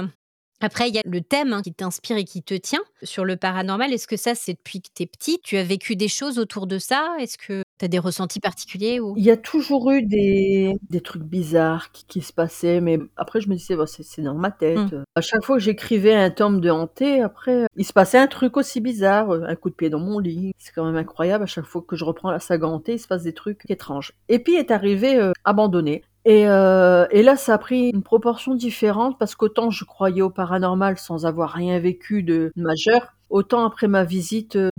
Après, 0.63 0.87
il 0.87 0.95
y 0.95 0.97
a 0.97 1.01
le 1.03 1.19
thème 1.19 1.51
hein, 1.51 1.61
qui 1.61 1.73
t'inspire 1.73 2.15
et 2.15 2.23
qui 2.23 2.41
te 2.41 2.53
tient 2.53 2.79
sur 3.03 3.25
le 3.25 3.35
paranormal. 3.35 3.91
Est-ce 3.91 4.07
que 4.07 4.15
ça, 4.15 4.33
c'est 4.33 4.53
depuis 4.53 4.81
que 4.81 4.87
tu 4.95 5.03
es 5.03 5.05
petite 5.05 5.41
Tu 5.43 5.57
as 5.57 5.63
vécu 5.63 5.97
des 5.97 6.07
choses 6.07 6.39
autour 6.39 6.67
de 6.67 6.77
ça? 6.77 7.15
Est-ce 7.19 7.37
que 7.37 7.63
tu 7.79 7.85
as 7.85 7.89
des 7.89 7.99
ressentis 7.99 8.39
particuliers 8.39 9.01
ou... 9.01 9.13
Il 9.17 9.25
y 9.25 9.31
a 9.31 9.35
toujours 9.35 9.91
eu 9.91 10.03
des, 10.03 10.77
des 10.89 11.01
trucs 11.01 11.23
bizarres 11.23 11.91
qui, 11.91 12.05
qui 12.05 12.21
se 12.21 12.31
passaient, 12.31 12.79
mais 12.79 12.97
après, 13.17 13.41
je 13.41 13.49
me 13.49 13.55
disais, 13.55 13.75
bah, 13.75 13.87
c'est 13.87 14.21
dans 14.21 14.35
ma 14.35 14.51
tête. 14.51 14.77
Mmh. 14.77 15.03
À 15.15 15.21
chaque 15.21 15.43
fois 15.43 15.57
que 15.57 15.63
j'écrivais 15.63 16.15
un 16.15 16.29
tome 16.29 16.61
de 16.61 16.69
hanté, 16.69 17.21
après, 17.21 17.65
il 17.75 17.85
se 17.85 17.91
passait 17.91 18.17
un 18.17 18.27
truc 18.27 18.55
aussi 18.55 18.79
bizarre, 18.79 19.31
un 19.31 19.55
coup 19.55 19.69
de 19.69 19.75
pied 19.75 19.89
dans 19.89 19.99
mon 19.99 20.19
lit. 20.19 20.53
C'est 20.57 20.71
quand 20.71 20.85
même 20.85 20.95
incroyable. 20.95 21.43
À 21.43 21.47
chaque 21.47 21.65
fois 21.65 21.83
que 21.85 21.97
je 21.97 22.05
reprends 22.05 22.31
la 22.31 22.39
saga 22.39 22.67
hantée, 22.67 22.93
il 22.93 22.99
se 22.99 23.07
passe 23.09 23.23
des 23.23 23.33
trucs 23.33 23.69
étranges. 23.69 24.13
Et 24.29 24.39
puis 24.39 24.55
est 24.55 24.71
arrivé 24.71 25.17
euh, 25.19 25.33
Abandonné. 25.43 26.03
Et, 26.25 26.47
euh, 26.47 27.05
et 27.11 27.21
là, 27.21 27.35
ça 27.35 27.55
a 27.55 27.57
pris 27.57 27.89
une 27.89 28.03
proportion 28.03 28.55
différente 28.55 29.19
parce 29.19 29.35
qu'autant 29.35 29.69
je 29.69 29.83
croyais 29.83 30.21
au 30.21 30.29
paranormal 30.29 30.97
sans 30.97 31.25
avoir 31.25 31.49
rien 31.51 31.79
vécu 31.79 32.23
de 32.23 32.51
majeur, 32.55 33.13
autant 33.29 33.65
après 33.65 33.87
ma 33.87 34.05
visite 34.05 34.57
de, 34.57 34.71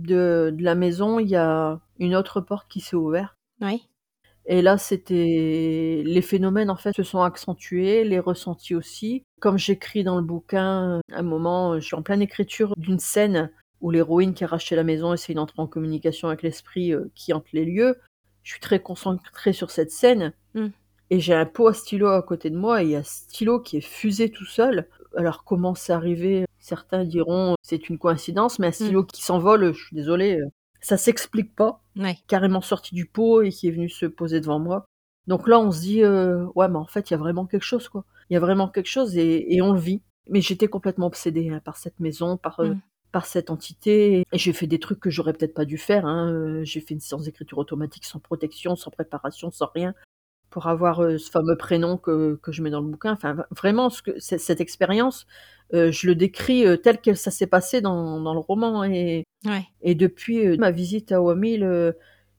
de 0.53 0.63
la 0.63 0.75
maison, 0.75 1.19
il 1.19 1.29
y 1.29 1.35
a 1.35 1.79
une 1.99 2.15
autre 2.15 2.41
porte 2.41 2.67
qui 2.67 2.79
s'est 2.79 2.95
ouverte. 2.95 3.35
Oui. 3.61 3.87
Et 4.47 4.61
là, 4.61 4.77
c'était 4.77 6.03
les 6.05 6.21
phénomènes 6.21 6.69
en 6.69 6.75
fait 6.75 6.95
se 6.95 7.03
sont 7.03 7.21
accentués, 7.21 8.03
les 8.03 8.19
ressentis 8.19 8.75
aussi. 8.75 9.23
Comme 9.39 9.57
j'écris 9.57 10.03
dans 10.03 10.17
le 10.17 10.23
bouquin, 10.23 10.99
à 11.11 11.19
un 11.19 11.23
moment, 11.23 11.79
je 11.79 11.85
suis 11.85 11.95
en 11.95 12.03
pleine 12.03 12.21
écriture 12.21 12.75
d'une 12.77 12.99
scène 12.99 13.51
où 13.81 13.91
l'héroïne 13.91 14.33
qui 14.33 14.43
a 14.43 14.47
racheté 14.47 14.75
la 14.75 14.83
maison 14.83 15.13
essaye 15.13 15.35
d'entrer 15.35 15.61
en 15.61 15.67
communication 15.67 16.27
avec 16.27 16.43
l'esprit 16.43 16.93
euh, 16.93 17.11
qui 17.15 17.33
hante 17.33 17.51
les 17.53 17.65
lieux. 17.65 17.97
Je 18.43 18.51
suis 18.51 18.61
très 18.61 18.79
concentrée 18.79 19.53
sur 19.53 19.71
cette 19.71 19.91
scène. 19.91 20.33
Mm. 20.53 20.67
Et 21.11 21.19
j'ai 21.19 21.33
un 21.33 21.45
pot 21.45 21.67
à 21.67 21.73
stylo 21.73 22.07
à 22.07 22.21
côté 22.23 22.49
de 22.49 22.57
moi 22.57 22.81
et 22.81 22.85
il 22.85 22.91
y 22.91 22.95
a 22.95 23.03
ce 23.03 23.23
stylo 23.25 23.59
qui 23.59 23.77
est 23.77 23.81
fusé 23.81 24.29
tout 24.31 24.45
seul. 24.45 24.87
Alors 25.15 25.43
comment 25.43 25.75
c'est 25.75 25.93
arrivé? 25.93 26.45
Certains 26.59 27.03
diront 27.05 27.55
c'est 27.61 27.89
une 27.89 27.97
coïncidence, 27.99 28.57
mais 28.59 28.67
un 28.67 28.71
stylo 28.71 29.03
qui 29.03 29.23
s'envole, 29.23 29.73
je 29.73 29.85
suis 29.85 29.95
désolée, 29.95 30.39
euh, 30.39 30.47
ça 30.81 30.97
s'explique 30.97 31.55
pas. 31.55 31.81
Ouais. 31.95 32.17
Carrément 32.27 32.61
sorti 32.61 32.95
du 32.95 33.05
pot 33.05 33.41
et 33.43 33.49
qui 33.51 33.67
est 33.67 33.71
venu 33.71 33.87
se 33.89 34.05
poser 34.07 34.39
devant 34.41 34.59
moi. 34.59 34.85
Donc 35.27 35.47
là, 35.47 35.59
on 35.59 35.71
se 35.71 35.81
dit 35.81 36.03
euh, 36.03 36.45
ouais, 36.55 36.67
mais 36.67 36.77
en 36.77 36.85
fait, 36.87 37.09
il 37.09 37.13
y 37.13 37.15
a 37.15 37.17
vraiment 37.19 37.45
quelque 37.45 37.63
chose, 37.63 37.87
quoi. 37.87 38.03
Il 38.29 38.33
y 38.33 38.37
a 38.37 38.39
vraiment 38.39 38.67
quelque 38.67 38.89
chose 38.89 39.15
et, 39.17 39.55
et 39.55 39.61
on 39.61 39.73
le 39.73 39.79
vit. 39.79 40.01
Mais 40.29 40.41
j'étais 40.41 40.67
complètement 40.67 41.05
obsédée 41.07 41.49
hein, 41.49 41.61
par 41.63 41.77
cette 41.77 41.99
maison, 41.99 42.37
par 42.37 42.59
euh, 42.61 42.69
Mm. 42.73 42.81
par 43.11 43.25
cette 43.27 43.49
entité. 43.51 44.23
Et 44.31 44.37
j'ai 44.37 44.53
fait 44.53 44.67
des 44.67 44.79
trucs 44.79 44.99
que 44.99 45.09
j'aurais 45.11 45.33
peut-être 45.33 45.53
pas 45.53 45.65
dû 45.65 45.77
faire. 45.77 46.05
hein. 46.07 46.61
J'ai 46.63 46.81
fait 46.81 46.95
une 46.95 46.99
séance 46.99 47.23
d'écriture 47.25 47.59
automatique 47.59 48.05
sans 48.05 48.19
protection, 48.19 48.75
sans 48.75 48.89
préparation, 48.91 49.51
sans 49.51 49.69
rien, 49.73 49.93
pour 50.55 50.67
avoir 50.67 51.03
euh, 51.03 51.17
ce 51.17 51.29
fameux 51.29 51.57
prénom 51.57 51.97
que, 51.97 52.39
que 52.41 52.53
je 52.53 52.61
mets 52.61 52.69
dans 52.69 52.79
le 52.79 52.87
bouquin. 52.87 53.11
Enfin, 53.11 53.35
vraiment, 53.51 53.89
ce 53.89 54.01
que, 54.01 54.17
cette 54.19 54.61
expérience, 54.61 55.27
euh, 55.73 55.91
je 55.91 56.07
le 56.07 56.15
décris 56.15 56.65
euh, 56.65 56.77
tel 56.77 57.01
que 57.01 57.13
ça 57.13 57.29
s'est 57.29 57.45
passé 57.45 57.81
dans, 57.81 58.21
dans 58.21 58.33
le 58.33 58.39
roman. 58.39 58.85
Et, 58.85 59.25
Ouais. 59.45 59.65
et 59.81 59.95
depuis 59.95 60.57
ma 60.57 60.71
visite 60.71 61.11
à 61.11 61.21
Wamil, 61.21 61.59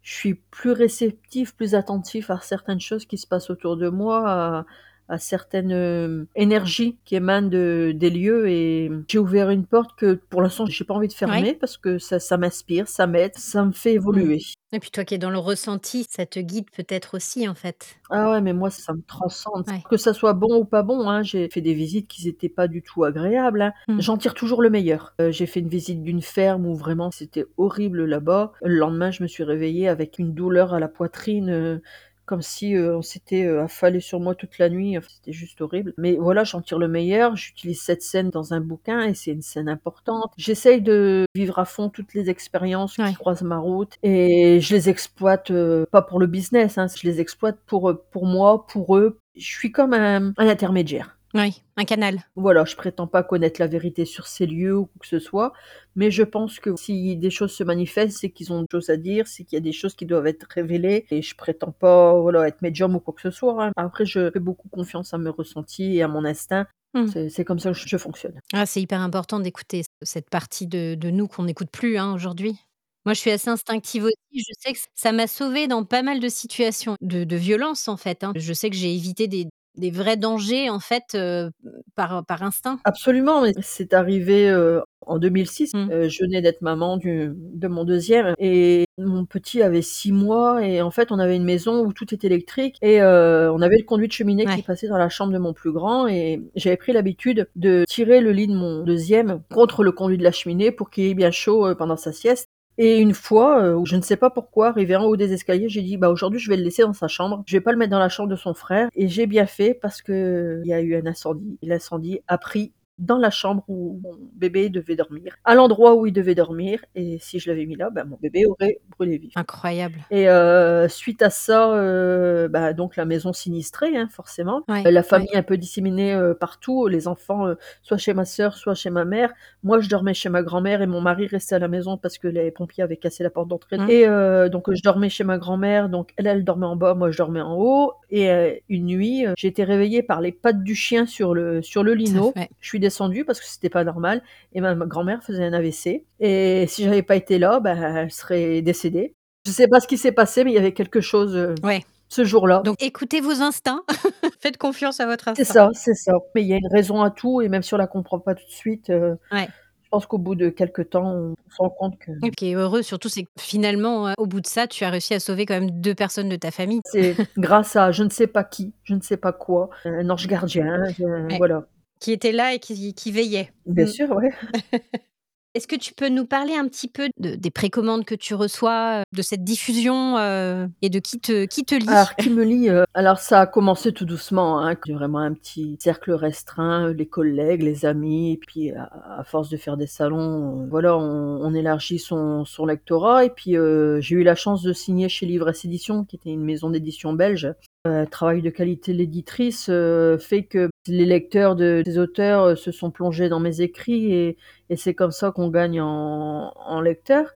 je 0.00 0.14
suis 0.14 0.34
plus 0.34 0.70
réceptif, 0.72 1.54
plus 1.54 1.74
attentif 1.74 2.30
à 2.30 2.40
certaines 2.40 2.80
choses 2.80 3.04
qui 3.04 3.18
se 3.18 3.26
passent 3.26 3.50
autour 3.50 3.76
de 3.76 3.90
moi, 3.90 4.22
à, 4.26 4.66
à 5.08 5.18
certaines 5.18 5.72
euh, 5.72 6.24
énergies 6.34 6.96
qui 7.04 7.14
émanent 7.16 7.48
de, 7.48 7.92
des 7.94 8.10
lieux. 8.10 8.48
Et 8.48 8.90
j'ai 9.08 9.18
ouvert 9.18 9.50
une 9.50 9.64
porte 9.64 9.96
que 9.96 10.14
pour 10.14 10.42
l'instant, 10.42 10.66
j'ai 10.66 10.84
pas 10.84 10.94
envie 10.94 11.08
de 11.08 11.12
fermer 11.12 11.54
parce 11.54 11.76
que 11.76 11.98
ça, 11.98 12.18
ça 12.18 12.36
m'inspire, 12.36 12.88
ça 12.88 13.06
m'aide, 13.06 13.32
ça 13.36 13.64
me 13.64 13.72
fait 13.72 13.94
évoluer. 13.94 14.40
Et 14.72 14.80
puis 14.80 14.90
toi 14.90 15.04
qui 15.04 15.14
es 15.14 15.18
dans 15.18 15.30
le 15.30 15.38
ressenti, 15.38 16.06
ça 16.10 16.26
te 16.26 16.40
guide 16.40 16.66
peut-être 16.76 17.16
aussi 17.16 17.48
en 17.48 17.54
fait. 17.54 17.96
Ah 18.10 18.32
ouais, 18.32 18.40
mais 18.40 18.52
moi, 18.52 18.68
ça 18.70 18.92
me 18.92 19.00
transcende. 19.06 19.64
Ouais. 19.68 19.80
Que 19.88 19.96
ça 19.96 20.12
soit 20.12 20.32
bon 20.32 20.56
ou 20.60 20.64
pas 20.64 20.82
bon, 20.82 21.08
hein, 21.08 21.22
j'ai 21.22 21.48
fait 21.50 21.60
des 21.60 21.72
visites 21.72 22.08
qui 22.08 22.26
n'étaient 22.26 22.48
pas 22.48 22.66
du 22.66 22.82
tout 22.82 23.04
agréables. 23.04 23.62
hein. 23.62 23.72
Mm. 23.88 24.00
J'en 24.00 24.16
tire 24.16 24.34
toujours 24.34 24.60
le 24.62 24.70
meilleur. 24.70 25.14
Euh, 25.20 25.30
j'ai 25.30 25.46
fait 25.46 25.60
une 25.60 25.68
visite 25.68 26.02
d'une 26.02 26.20
ferme 26.20 26.66
où 26.66 26.74
vraiment 26.74 27.10
c'était 27.12 27.46
horrible 27.56 28.04
là-bas. 28.04 28.52
Le 28.62 28.74
lendemain, 28.76 29.12
je 29.12 29.22
me 29.22 29.28
suis 29.28 29.44
réveillée 29.44 29.88
avec 29.88 30.18
une 30.18 30.34
douleur 30.34 30.74
à 30.74 30.80
la 30.80 30.88
poitrine. 30.88 31.48
euh, 31.50 31.78
comme 32.26 32.42
si 32.42 32.74
euh, 32.76 32.98
on 32.98 33.02
s'était 33.02 33.44
euh, 33.44 33.64
affalé 33.64 34.00
sur 34.00 34.20
moi 34.20 34.34
toute 34.34 34.58
la 34.58 34.68
nuit, 34.68 34.96
c'était 35.08 35.32
juste 35.32 35.60
horrible. 35.60 35.94
Mais 35.96 36.16
voilà, 36.16 36.44
j'en 36.44 36.60
tire 36.60 36.78
le 36.78 36.88
meilleur, 36.88 37.36
j'utilise 37.36 37.80
cette 37.80 38.02
scène 38.02 38.30
dans 38.30 38.52
un 38.52 38.60
bouquin 38.60 39.02
et 39.02 39.14
c'est 39.14 39.30
une 39.30 39.42
scène 39.42 39.68
importante. 39.68 40.32
J'essaye 40.36 40.82
de 40.82 41.24
vivre 41.34 41.58
à 41.58 41.64
fond 41.64 41.88
toutes 41.88 42.12
les 42.14 42.28
expériences 42.28 42.98
Ouais. 42.98 43.10
qui 43.10 43.14
croisent 43.14 43.42
ma 43.42 43.58
route 43.58 43.94
et 44.02 44.60
je 44.60 44.74
les 44.74 44.88
exploite 44.88 45.50
euh, 45.50 45.86
pas 45.90 46.02
pour 46.02 46.18
le 46.20 46.26
business, 46.26 46.78
hein, 46.78 46.86
je 46.94 47.06
les 47.08 47.20
exploite 47.20 47.58
pour, 47.66 47.90
euh, 47.90 48.04
pour 48.10 48.26
moi, 48.26 48.66
pour 48.66 48.96
eux. 48.96 49.18
Je 49.36 49.44
suis 49.46 49.70
comme 49.70 49.92
un, 49.92 50.32
un 50.36 50.48
intermédiaire. 50.48 51.15
Oui, 51.36 51.62
un 51.76 51.84
canal. 51.84 52.22
Voilà, 52.36 52.64
je 52.64 52.76
prétends 52.76 53.06
pas 53.06 53.22
connaître 53.22 53.60
la 53.60 53.66
vérité 53.66 54.04
sur 54.04 54.26
ces 54.26 54.46
lieux 54.46 54.76
ou 54.76 54.86
quoi 54.86 54.94
que 55.00 55.06
ce 55.06 55.18
soit, 55.18 55.52
mais 55.94 56.10
je 56.10 56.22
pense 56.22 56.60
que 56.60 56.74
si 56.76 57.16
des 57.16 57.30
choses 57.30 57.52
se 57.52 57.64
manifestent, 57.64 58.18
c'est 58.18 58.30
qu'ils 58.30 58.52
ont 58.52 58.60
des 58.62 58.66
choses 58.70 58.90
à 58.90 58.96
dire, 58.96 59.26
c'est 59.26 59.44
qu'il 59.44 59.56
y 59.56 59.58
a 59.58 59.60
des 59.60 59.72
choses 59.72 59.94
qui 59.94 60.06
doivent 60.06 60.26
être 60.26 60.46
révélées, 60.50 61.06
et 61.10 61.22
je 61.22 61.34
prétends 61.36 61.72
pas 61.72 62.18
voilà, 62.20 62.46
être 62.48 62.62
médium 62.62 62.94
ou 62.96 63.00
quoi 63.00 63.12
que 63.14 63.22
ce 63.22 63.30
soit. 63.30 63.66
hein. 63.66 63.72
Après, 63.76 64.06
je 64.06 64.30
fais 64.30 64.40
beaucoup 64.40 64.68
confiance 64.68 65.12
à 65.14 65.18
mes 65.18 65.30
ressentis 65.30 65.96
et 65.96 66.02
à 66.02 66.08
mon 66.08 66.24
instinct. 66.24 66.66
Mm. 66.94 67.06
C'est 67.08 67.28
c'est 67.30 67.44
comme 67.44 67.58
ça 67.58 67.70
que 67.72 67.76
je 67.78 67.86
je 67.88 67.96
fonctionne. 67.96 68.40
Ah, 68.54 68.64
c'est 68.66 68.80
hyper 68.80 69.00
important 69.00 69.40
d'écouter 69.40 69.82
cette 70.02 70.30
partie 70.30 70.66
de, 70.66 70.94
de 70.94 71.10
nous 71.10 71.28
qu'on 71.28 71.44
n'écoute 71.44 71.70
plus 71.70 71.98
hein, 71.98 72.14
aujourd'hui. 72.14 72.58
Moi, 73.04 73.14
je 73.14 73.20
suis 73.20 73.30
assez 73.30 73.48
instinctive 73.50 74.04
aussi. 74.04 74.16
Je 74.34 74.52
sais 74.58 74.72
que 74.72 74.78
ça 74.94 75.12
m'a 75.12 75.26
sauvée 75.28 75.68
dans 75.68 75.84
pas 75.84 76.02
mal 76.02 76.18
de 76.20 76.28
situations 76.28 76.96
de, 77.00 77.24
de 77.24 77.36
violence, 77.36 77.88
en 77.88 77.96
fait. 77.96 78.24
hein. 78.24 78.32
Je 78.34 78.52
sais 78.52 78.68
que 78.68 78.76
j'ai 78.76 78.92
évité 78.94 79.28
des, 79.28 79.46
des 79.76 79.90
vrais 79.90 80.16
dangers, 80.16 80.70
en 80.70 80.80
fait, 80.80 81.14
euh, 81.14 81.50
par, 81.94 82.24
par 82.26 82.42
instinct? 82.42 82.78
Absolument, 82.84 83.44
c'est 83.62 83.92
arrivé 83.94 84.48
euh, 84.48 84.80
en 85.06 85.18
2006. 85.18 85.74
Mm. 85.74 85.88
Euh, 85.90 86.08
je 86.08 86.24
venais 86.24 86.42
d'être 86.42 86.62
maman 86.62 86.96
du- 86.96 87.32
de 87.34 87.68
mon 87.68 87.84
deuxième 87.84 88.34
et 88.38 88.84
mon 88.98 89.24
petit 89.26 89.62
avait 89.62 89.82
six 89.82 90.10
mois 90.12 90.64
et 90.66 90.80
en 90.80 90.90
fait 90.90 91.12
on 91.12 91.18
avait 91.18 91.36
une 91.36 91.44
maison 91.44 91.84
où 91.84 91.92
tout 91.92 92.14
était 92.14 92.28
électrique 92.28 92.76
et 92.80 93.02
on 93.02 93.60
avait 93.60 93.76
le 93.76 93.84
conduit 93.84 94.08
de 94.08 94.12
cheminée 94.12 94.46
Ouais. 94.46 94.56
qui 94.56 94.62
passait 94.62 94.88
dans 94.88 94.96
la 94.96 95.10
chambre 95.10 95.32
de 95.34 95.38
mon 95.38 95.52
plus 95.52 95.70
grand 95.70 96.06
et 96.08 96.40
j'avais 96.54 96.78
pris 96.78 96.92
l'habitude 96.94 97.46
de 97.56 97.84
tirer 97.86 98.20
le 98.22 98.32
lit 98.32 98.46
de 98.46 98.54
mon 98.54 98.82
deuxième 98.84 99.42
contre 99.52 99.82
le 99.84 99.92
conduit 99.92 100.16
de 100.16 100.24
la 100.24 100.32
cheminée 100.32 100.70
pour 100.70 100.88
qu'il 100.88 101.04
ait 101.04 101.14
bien 101.14 101.30
chaud 101.30 101.74
pendant 101.76 101.96
sa 101.98 102.12
sieste. 102.12 102.48
Et 102.78 102.98
une 102.98 103.14
fois, 103.14 103.62
euh, 103.62 103.84
je 103.84 103.96
ne 103.96 104.02
sais 104.02 104.16
pas 104.16 104.28
pourquoi, 104.30 104.68
arrivé 104.68 104.96
en 104.96 105.04
haut 105.04 105.16
des 105.16 105.32
escaliers, 105.32 105.68
j'ai 105.68 105.82
dit 105.82 105.96
bah 105.96 106.10
aujourd'hui 106.10 106.38
je 106.40 106.50
vais 106.50 106.56
le 106.56 106.62
laisser 106.62 106.82
dans 106.82 106.92
sa 106.92 107.08
chambre. 107.08 107.42
Je 107.46 107.56
vais 107.56 107.60
pas 107.60 107.72
le 107.72 107.78
mettre 107.78 107.90
dans 107.90 107.98
la 107.98 108.10
chambre 108.10 108.28
de 108.28 108.36
son 108.36 108.54
frère. 108.54 108.88
Et 108.94 109.08
j'ai 109.08 109.26
bien 109.26 109.46
fait 109.46 109.74
parce 109.74 110.02
que 110.02 110.60
il 110.64 110.68
y 110.68 110.74
a 110.74 110.80
eu 110.80 110.94
un 110.96 111.06
incendie. 111.06 111.58
L'incendie 111.62 112.20
a 112.28 112.38
pris 112.38 112.72
dans 112.98 113.18
la 113.18 113.30
chambre 113.30 113.62
où 113.68 114.00
mon 114.02 114.16
bébé 114.34 114.70
devait 114.70 114.96
dormir, 114.96 115.36
à 115.44 115.54
l'endroit 115.54 115.94
où 115.96 116.06
il 116.06 116.12
devait 116.12 116.34
dormir. 116.34 116.84
Et 116.94 117.18
si 117.20 117.38
je 117.38 117.50
l'avais 117.50 117.66
mis 117.66 117.76
là, 117.76 117.90
ben, 117.90 118.04
mon 118.04 118.16
bébé 118.20 118.46
aurait 118.46 118.78
brûlé 118.90 119.18
vif. 119.18 119.32
Incroyable. 119.36 119.98
Et 120.10 120.28
euh, 120.28 120.88
suite 120.88 121.20
à 121.20 121.28
ça, 121.30 121.72
euh, 121.74 122.48
bah, 122.48 122.72
donc 122.72 122.96
la 122.96 123.04
maison 123.04 123.32
sinistrée, 123.32 123.96
hein, 123.96 124.08
forcément. 124.10 124.62
Ouais, 124.68 124.86
Euh, 124.86 124.90
la 124.90 125.00
ouais. 125.00 125.06
famille 125.06 125.34
un 125.34 125.42
peu 125.42 125.56
disséminée 125.58 126.14
euh, 126.14 126.32
partout, 126.32 126.86
les 126.86 127.06
enfants 127.06 127.46
soit 127.82 127.98
chez 127.98 128.14
ma 128.14 128.24
sœur, 128.24 128.56
soit 128.56 128.74
chez 128.74 128.90
ma 128.90 129.04
mère. 129.04 129.32
Moi, 129.62 129.80
je 129.80 129.88
dormais 129.88 130.14
chez 130.14 130.28
ma 130.28 130.42
grand-mère 130.42 130.80
et 130.80 130.86
mon 130.86 131.00
mari 131.02 131.26
restait 131.26 131.54
à 131.56 131.58
la 131.58 131.68
maison 131.68 131.98
parce 131.98 132.16
que 132.18 132.28
les 132.28 132.50
pompiers 132.50 132.82
avaient 132.82 132.96
cassé 132.96 133.22
la 133.22 133.30
porte 133.30 133.48
d'entrée. 133.48 133.78
Mmh. 133.78 133.90
Et 133.90 134.48
donc, 134.50 134.72
je 134.72 134.82
dormais 134.82 135.08
chez 135.10 135.24
ma 135.24 135.38
grand-mère. 135.38 135.88
Donc, 135.88 136.12
elle, 136.16 136.26
elle 136.26 136.44
dormait 136.44 136.66
en 136.66 136.76
bas, 136.76 136.94
moi, 136.94 137.10
je 137.10 137.18
dormais 137.18 137.40
en 137.40 137.56
haut. 137.56 137.92
Et 138.10 138.62
une 138.68 138.86
nuit, 138.86 139.26
j'ai 139.36 139.48
été 139.48 139.64
réveillée 139.64 140.02
par 140.02 140.20
les 140.20 140.32
pattes 140.32 140.62
du 140.62 140.74
chien 140.74 141.06
sur 141.06 141.34
le, 141.34 141.62
sur 141.62 141.82
le 141.82 141.94
lino. 141.94 142.32
Je 142.60 142.68
suis 142.68 142.80
descendue 142.86 143.24
parce 143.24 143.40
que 143.40 143.46
c'était 143.46 143.68
pas 143.70 143.84
normal. 143.84 144.22
Et 144.52 144.60
ma, 144.60 144.74
ma 144.74 144.86
grand-mère 144.86 145.22
faisait 145.22 145.44
un 145.44 145.52
AVC. 145.52 146.04
Et 146.20 146.66
si 146.68 146.84
j'avais 146.84 147.02
pas 147.02 147.16
été 147.16 147.38
là, 147.38 147.60
ben, 147.60 147.76
elle 147.96 148.10
serait 148.10 148.62
décédée. 148.62 149.14
Je 149.46 149.50
sais 149.52 149.68
pas 149.68 149.80
ce 149.80 149.86
qui 149.88 149.98
s'est 149.98 150.12
passé, 150.12 150.44
mais 150.44 150.52
il 150.52 150.54
y 150.54 150.58
avait 150.58 150.72
quelque 150.72 151.00
chose 151.00 151.36
euh, 151.36 151.54
Ouais. 151.62 151.82
ce 152.08 152.24
jour-là. 152.24 152.62
Donc 152.64 152.76
écoutez 152.82 153.20
vos 153.20 153.42
instincts. 153.42 153.82
Faites 154.40 154.56
confiance 154.58 155.00
à 155.00 155.06
votre 155.06 155.28
instinct. 155.28 155.44
C'est 155.44 155.52
ça, 155.52 155.70
c'est 155.72 155.94
ça. 155.94 156.12
Mais 156.34 156.42
il 156.42 156.48
y 156.48 156.52
a 156.52 156.56
une 156.56 156.68
raison 156.72 157.02
à 157.02 157.10
tout, 157.10 157.40
et 157.42 157.48
même 157.48 157.62
si 157.62 157.74
on 157.74 157.78
la 157.78 157.86
comprend 157.86 158.18
pas 158.20 158.34
tout 158.34 158.44
de 158.46 158.50
suite, 158.52 158.90
euh, 158.90 159.14
Ouais. 159.32 159.46
je 159.84 159.88
pense 159.90 160.06
qu'au 160.06 160.18
bout 160.18 160.34
de 160.34 160.48
quelques 160.48 160.90
temps, 160.90 161.12
on 161.12 161.34
se 161.48 161.56
rend 161.58 161.70
compte 161.70 161.96
que 161.98 162.10
Et 162.26 162.30
qui 162.32 162.50
est 162.50 162.54
heureux 162.54 162.82
surtout, 162.82 163.08
c'est 163.08 163.22
que 163.22 163.30
finalement, 163.38 164.08
euh, 164.08 164.12
au 164.18 164.26
bout 164.26 164.40
de 164.40 164.46
ça, 164.48 164.66
tu 164.66 164.82
as 164.84 164.90
réussi 164.90 165.14
à 165.14 165.20
sauver 165.20 165.46
quand 165.46 165.54
même 165.54 165.70
deux 165.80 165.94
personnes 165.94 166.28
de 166.28 166.36
ta 166.36 166.50
famille. 166.50 166.80
c'est 166.84 167.14
grâce 167.38 167.76
à 167.76 167.92
je 167.92 168.02
ne 168.02 168.10
sais 168.10 168.26
pas 168.26 168.42
qui, 168.44 168.72
je 168.82 168.94
ne 168.94 169.00
sais 169.00 169.16
pas 169.16 169.32
quoi, 169.32 169.70
un 169.84 170.10
ange 170.10 170.26
gardien, 170.26 170.82
euh, 171.00 171.28
Ouais. 171.28 171.36
voilà. 171.38 171.64
Qui 172.00 172.12
étaient 172.12 172.32
là 172.32 172.54
et 172.54 172.58
qui, 172.58 172.94
qui 172.94 173.10
veillaient. 173.10 173.52
Bien 173.66 173.84
Mm. 173.84 173.88
sûr, 173.88 174.10
ouais. 174.10 174.30
Est-ce 175.54 175.66
que 175.66 175.76
tu 175.76 175.94
peux 175.94 176.10
nous 176.10 176.26
parler 176.26 176.54
un 176.54 176.68
petit 176.68 176.86
peu 176.86 177.08
de- 177.18 177.34
des 177.34 177.50
précommandes 177.50 178.04
que 178.04 178.14
tu 178.14 178.34
reçois, 178.34 178.98
euh, 178.98 179.02
de 179.16 179.22
cette 179.22 179.42
diffusion 179.42 180.18
euh, 180.18 180.66
et 180.82 180.90
de 180.90 180.98
qui 180.98 181.18
te, 181.18 181.46
qui 181.46 181.64
te 181.64 181.74
lit? 181.74 181.88
Alors, 181.88 182.14
qui 182.14 182.28
me 182.28 182.44
lit 182.44 182.68
euh, 182.68 182.84
Alors, 182.92 183.16
ça 183.18 183.40
a 183.40 183.46
commencé 183.46 183.92
tout 183.92 184.04
doucement. 184.04 184.60
Hein, 184.60 184.76
vraiment 184.86 185.20
un 185.20 185.32
petit 185.32 185.78
cercle 185.80 186.12
restreint, 186.12 186.92
les 186.92 187.06
collègues, 187.06 187.62
les 187.62 187.86
amis. 187.86 188.32
Et 188.32 188.36
puis, 188.36 188.72
à, 188.72 188.90
à 189.18 189.24
force 189.24 189.48
de 189.48 189.56
faire 189.56 189.78
des 189.78 189.86
salons, 189.86 190.64
euh, 190.64 190.66
voilà, 190.68 190.94
on, 190.98 191.40
on 191.40 191.54
élargit 191.54 191.98
son, 191.98 192.44
son 192.44 192.66
lectorat. 192.66 193.24
Et 193.24 193.30
puis, 193.30 193.56
euh, 193.56 193.98
j'ai 194.02 194.16
eu 194.16 194.24
la 194.24 194.34
chance 194.34 194.62
de 194.62 194.74
signer 194.74 195.08
chez 195.08 195.24
Livres 195.24 195.52
Éditions, 195.64 196.04
qui 196.04 196.16
était 196.16 196.28
une 196.28 196.44
maison 196.44 196.68
d'édition 196.68 197.14
belge. 197.14 197.50
Un 197.86 198.06
travail 198.06 198.42
de 198.42 198.50
qualité 198.50 198.92
de 198.92 198.98
l'éditrice, 198.98 199.68
heu, 199.68 200.18
fait 200.18 200.44
que 200.44 200.68
les 200.88 201.04
lecteurs 201.04 201.56
de 201.56 201.82
des 201.84 201.98
auteurs, 201.98 202.46
heu, 202.48 202.56
se 202.56 202.72
sont 202.72 202.90
plongés 202.90 203.28
dans 203.28 203.40
mes 203.40 203.60
écrits 203.60 204.12
et 204.12 204.36
et 204.70 204.76
c'est 204.76 204.94
comme 204.94 205.12
ça 205.12 205.30
qu'on 205.30 205.48
gagne 205.48 205.80
en 205.80 206.52
en 206.56 206.80
lecteurs 206.80 207.34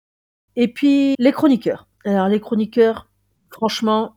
et 0.55 0.67
puis 0.67 1.15
les 1.19 1.31
chroniqueurs. 1.31 1.87
Alors 2.05 2.27
les 2.27 2.39
chroniqueurs, 2.39 3.07
franchement, 3.49 4.15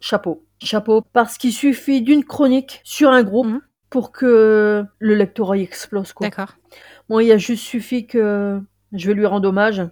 chapeau. 0.00 0.44
Chapeau 0.62 1.02
parce 1.12 1.36
qu'il 1.38 1.52
suffit 1.52 2.00
d'une 2.02 2.24
chronique 2.24 2.80
sur 2.84 3.10
un 3.10 3.22
groupe 3.22 3.46
Mmh. 3.46 3.60
pour 3.90 4.12
que 4.12 4.84
le 4.98 5.14
lectorat, 5.14 5.58
explose. 5.58 6.14
D'accord. 6.20 6.54
Moi, 7.08 7.22
il 7.24 7.32
a 7.32 7.36
juste 7.38 7.64
suffi 7.64 8.06
que 8.06 8.60
je 8.92 9.06
vais 9.06 9.14
lui 9.14 9.26
rendre 9.26 9.48
hommage. 9.48 9.82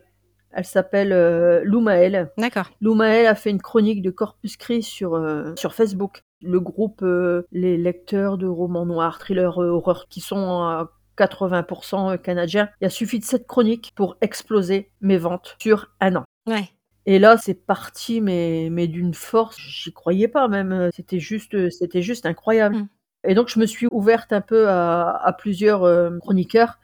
Elle 0.54 0.64
s'appelle, 0.64 1.12
heu, 1.12 1.62
Lou 1.64 1.80
Maël. 1.80 2.30
D'accord. 2.36 2.70
Lou 2.80 2.94
Maël 2.94 3.26
a 3.26 3.34
fait 3.34 3.50
une 3.50 3.60
chronique 3.62 4.02
de 4.02 4.10
Corpus 4.10 4.56
Christ 4.56 4.88
sur, 4.88 5.16
heu, 5.16 5.54
sur 5.56 5.74
Facebook. 5.74 6.22
Le 6.42 6.60
groupe, 6.60 7.02
heu, 7.02 7.46
les 7.52 7.76
lecteurs 7.78 8.36
de 8.38 8.46
romans 8.46 8.84
noirs, 8.86 9.18
thrillers, 9.18 9.60
heu, 9.62 9.68
horreur 9.68 10.06
qui 10.08 10.20
sont 10.20 10.62
à 10.62 10.90
80% 11.16 12.18
canadiens. 12.18 12.68
Il 12.80 12.86
a 12.86 12.90
suffi 12.90 13.18
de 13.18 13.24
cette 13.24 13.46
chronique 13.46 13.92
pour 13.96 14.16
exploser 14.20 14.90
mes 15.00 15.18
ventes 15.18 15.56
sur 15.60 15.90
1 16.00 16.16
an. 16.16 16.24
Ouais. 16.46 16.68
Et 17.06 17.18
là, 17.18 17.36
c'est 17.36 17.54
parti 17.54 18.20
mais 18.20 18.68
mais 18.70 18.86
d'une 18.86 19.14
force, 19.14 19.56
j'y 19.58 19.92
croyais 19.92 20.28
pas 20.28 20.48
même, 20.48 20.90
c'était 20.94 21.18
juste, 21.18 21.70
c'était 21.70 22.02
juste 22.02 22.26
incroyable. 22.26 22.76
Mmh. 22.76 22.88
Et 23.28 23.34
donc 23.34 23.48
je 23.48 23.58
me 23.60 23.66
suis 23.66 23.88
ouverte 23.90 24.32
un 24.32 24.40
peu 24.40 24.68
à 24.68 25.10
à 25.10 25.32
plusieurs, 25.32 25.80
chroniqueurs 26.20 26.78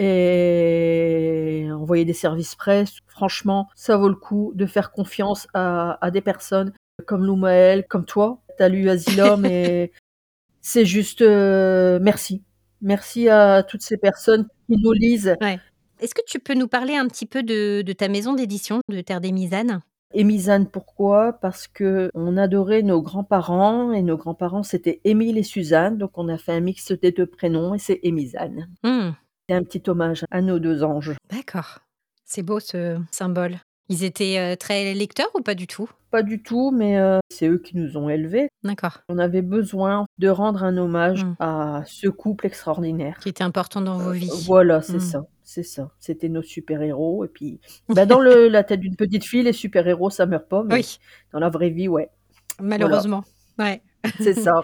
et 0.00 1.68
envoyer 1.72 2.04
des 2.04 2.14
services 2.14 2.54
presse. 2.54 2.96
Franchement, 3.06 3.68
ça 3.74 3.96
vaut 3.96 4.08
le 4.08 4.14
coup 4.14 4.52
de 4.54 4.66
faire 4.66 4.92
confiance 4.92 5.46
à 5.54 6.04
à 6.04 6.10
des 6.10 6.20
personnes 6.20 6.72
comme 7.06 7.24
Lou 7.24 7.36
Maël, 7.36 7.86
comme 7.88 8.04
toi. 8.04 8.42
Tu 8.56 8.62
as 8.62 8.68
lu 8.68 8.88
Asylum 8.88 9.44
et 9.46 9.92
c'est 10.60 10.84
juste, 10.84 11.22
heu, 11.22 11.98
merci. 12.00 12.42
Merci 12.82 13.28
à 13.28 13.62
toutes 13.62 13.82
ces 13.82 13.98
personnes 13.98 14.48
qui 14.66 14.76
nous 14.78 14.92
lisent. 14.92 15.36
Ouais. 15.40 15.58
Est-ce 16.00 16.14
que 16.14 16.24
tu 16.26 16.38
peux 16.38 16.54
nous 16.54 16.68
parler 16.68 16.96
un 16.96 17.06
petit 17.06 17.26
peu 17.26 17.42
de 17.42 17.82
de 17.82 17.92
ta 17.92 18.08
maison 18.08 18.32
d'édition, 18.32 18.80
de 18.88 19.00
Terre 19.02 19.20
des 19.20 19.32
Misanes? 19.32 19.82
Émisane, 20.12 20.66
pourquoi? 20.66 21.34
Parce 21.34 21.68
qu'on 21.68 22.36
adorait 22.36 22.82
nos 22.82 23.00
grands-parents 23.00 23.92
et 23.92 24.02
nos 24.02 24.16
grands-parents, 24.16 24.64
c'était 24.64 25.00
Émile 25.04 25.38
et 25.38 25.44
Suzanne, 25.44 25.98
donc 25.98 26.18
on 26.18 26.28
a 26.28 26.36
fait 26.36 26.52
un 26.52 26.60
mix 26.60 26.90
des 26.90 27.12
2 27.12 27.26
prénoms 27.26 27.74
et 27.74 27.78
c'est 27.78 28.00
Émisane. 28.02 28.68
Mmh. 28.82 29.10
C'est 29.50 29.56
un 29.56 29.64
petit 29.64 29.82
hommage 29.90 30.24
à 30.30 30.42
nos 30.42 30.60
2 30.60 30.84
anges. 30.84 31.16
D'accord. 31.28 31.80
C'est 32.24 32.44
beau 32.44 32.60
ce 32.60 32.98
symbole. 33.10 33.56
Ils 33.88 34.04
étaient, 34.04 34.38
heu, 34.38 34.56
très 34.56 34.94
lecteurs 34.94 35.26
ou 35.34 35.40
pas 35.42 35.56
du 35.56 35.66
tout? 35.66 35.90
Pas 36.12 36.22
du 36.22 36.40
tout, 36.40 36.70
mais 36.70 37.00
heu, 37.00 37.18
c'est 37.30 37.48
eux 37.48 37.58
qui 37.58 37.76
nous 37.76 37.96
ont 37.96 38.08
élevés. 38.08 38.48
D'accord. 38.62 38.98
On 39.08 39.18
avait 39.18 39.42
besoin 39.42 40.06
de 40.18 40.28
rendre 40.28 40.62
un 40.62 40.76
hommage 40.76 41.24
Mmh. 41.24 41.34
à 41.40 41.82
ce 41.84 42.06
couple 42.06 42.46
extraordinaire. 42.46 43.18
Qui 43.18 43.30
était 43.30 43.42
important 43.42 43.80
dans 43.80 43.98
vos 43.98 44.12
vies. 44.12 44.30
Voilà, 44.46 44.82
c'est 44.82 44.98
Mmh. 44.98 45.00
ça, 45.00 45.26
c'est 45.42 45.64
ça. 45.64 45.90
C'était 45.98 46.28
nos 46.28 46.42
super-héros 46.42 47.24
et 47.24 47.28
puis, 47.28 47.58
bah, 47.88 48.06
dans 48.06 48.20
le 48.20 48.46
la 48.46 48.62
tête 48.62 48.78
d'une 48.78 48.94
petite 48.94 49.24
fille, 49.24 49.42
les 49.42 49.52
super-héros, 49.52 50.10
ça 50.10 50.26
meurt 50.26 50.46
pas, 50.48 50.62
mais 50.62 50.74
Oui. 50.76 50.98
dans 51.32 51.40
la 51.40 51.48
vraie 51.50 51.70
vie, 51.70 51.88
ouais. 51.88 52.08
Malheureusement. 52.60 53.24
Ouais. 53.58 53.82
C'est 54.20 54.34
ça. 54.54 54.62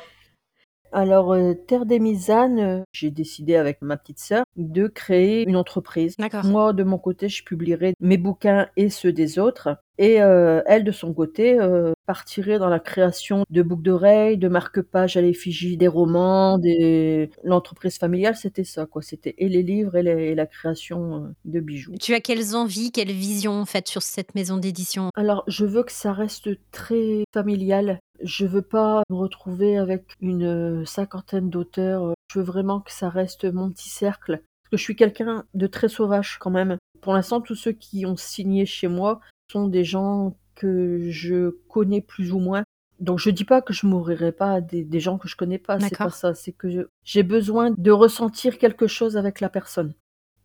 Alors, 0.92 1.34
heu, 1.34 1.54
Terre 1.66 1.86
des 1.86 1.98
Misanes, 1.98 2.60
heu, 2.60 2.84
j'ai 2.92 3.10
décidé 3.10 3.56
avec 3.56 3.82
ma 3.82 3.96
petite 3.96 4.18
sœur 4.18 4.44
de 4.56 4.86
créer 4.86 5.44
une 5.48 5.56
entreprise. 5.56 6.14
D'accord. 6.18 6.44
Moi, 6.44 6.72
de 6.72 6.84
mon 6.84 6.98
côté, 6.98 7.28
je 7.28 7.44
publierai 7.44 7.94
mes 8.00 8.16
bouquins 8.16 8.68
et 8.76 8.88
ceux 8.90 9.12
des 9.12 9.38
autres 9.38 9.76
et 9.98 10.20
heu, 10.20 10.62
elle, 10.66 10.84
de 10.84 10.92
son 10.92 11.14
côté, 11.14 11.58
partirait 12.06 12.58
dans 12.58 12.68
la 12.68 12.78
création 12.78 13.44
de 13.50 13.62
boucles 13.62 13.82
d'oreilles, 13.82 14.36
de 14.38 14.48
marque-pages 14.48 15.16
à 15.16 15.20
l'effigie 15.22 15.76
des 15.76 15.88
romans, 15.88 16.58
des 16.58 17.30
l'entreprise 17.42 17.98
familiale, 17.98 18.36
c'était 18.36 18.64
ça, 18.64 18.86
quoi. 18.86 19.02
C'était 19.02 19.34
et 19.38 19.48
les 19.48 19.62
livres 19.62 19.96
et 19.96 20.02
les 20.02 20.26
et 20.26 20.34
la 20.34 20.46
création, 20.46 21.34
de 21.44 21.60
bijoux. 21.60 21.94
Tu 22.00 22.14
as 22.14 22.20
quelles 22.20 22.54
envies, 22.56 22.92
quelles 22.92 23.10
visions, 23.12 23.52
en 23.60 23.64
fait, 23.66 23.88
sur 23.88 24.02
cette 24.02 24.34
maison 24.34 24.56
d'édition? 24.56 25.10
Alors, 25.14 25.44
je 25.46 25.64
veux 25.64 25.82
que 25.82 25.92
ça 25.92 26.12
reste 26.12 26.48
très 26.70 27.24
familial. 27.32 27.98
Je 28.22 28.46
veux 28.46 28.62
pas 28.62 29.02
me 29.10 29.16
retrouver 29.16 29.78
avec 29.78 30.04
une, 30.20 30.84
cinquantaine 30.86 31.50
d'auteurs, 31.50 32.14
je 32.32 32.38
veux 32.38 32.44
vraiment 32.44 32.80
que 32.80 32.92
ça 32.92 33.08
reste 33.08 33.44
mon 33.44 33.70
petit 33.70 33.88
cercle. 33.88 34.42
Parce 34.62 34.70
que 34.70 34.76
je 34.76 34.82
suis 34.82 34.96
quelqu'un 34.96 35.44
de 35.54 35.66
très 35.66 35.88
sauvage 35.88 36.38
quand 36.38 36.50
même. 36.50 36.76
Pour 37.00 37.14
l'instant, 37.14 37.40
tous 37.40 37.54
ceux 37.54 37.72
qui 37.72 38.06
ont 38.06 38.16
signé 38.16 38.66
chez 38.66 38.88
moi 38.88 39.20
sont 39.52 39.68
des 39.68 39.84
gens 39.84 40.36
que 40.54 41.08
je 41.10 41.50
connais 41.68 42.00
plus 42.00 42.32
ou 42.32 42.38
moins. 42.38 42.64
Donc 42.98 43.18
je 43.18 43.30
dis 43.30 43.44
pas 43.44 43.60
que 43.60 43.72
je 43.72 43.86
m'ouvrirai 43.86 44.32
pas 44.32 44.54
à 44.54 44.60
des 44.60 44.82
des 44.82 45.00
gens 45.00 45.18
que 45.18 45.28
je 45.28 45.36
connais 45.36 45.58
pas, 45.58 45.78
c'est 45.78 45.96
pas 45.96 46.10
ça. 46.10 46.34
C'est 46.34 46.52
que 46.52 46.88
j'ai 47.04 47.22
besoin 47.22 47.70
de 47.76 47.90
ressentir 47.90 48.58
quelque 48.58 48.86
chose 48.86 49.16
avec 49.16 49.40
la 49.40 49.50
personne. 49.50 49.94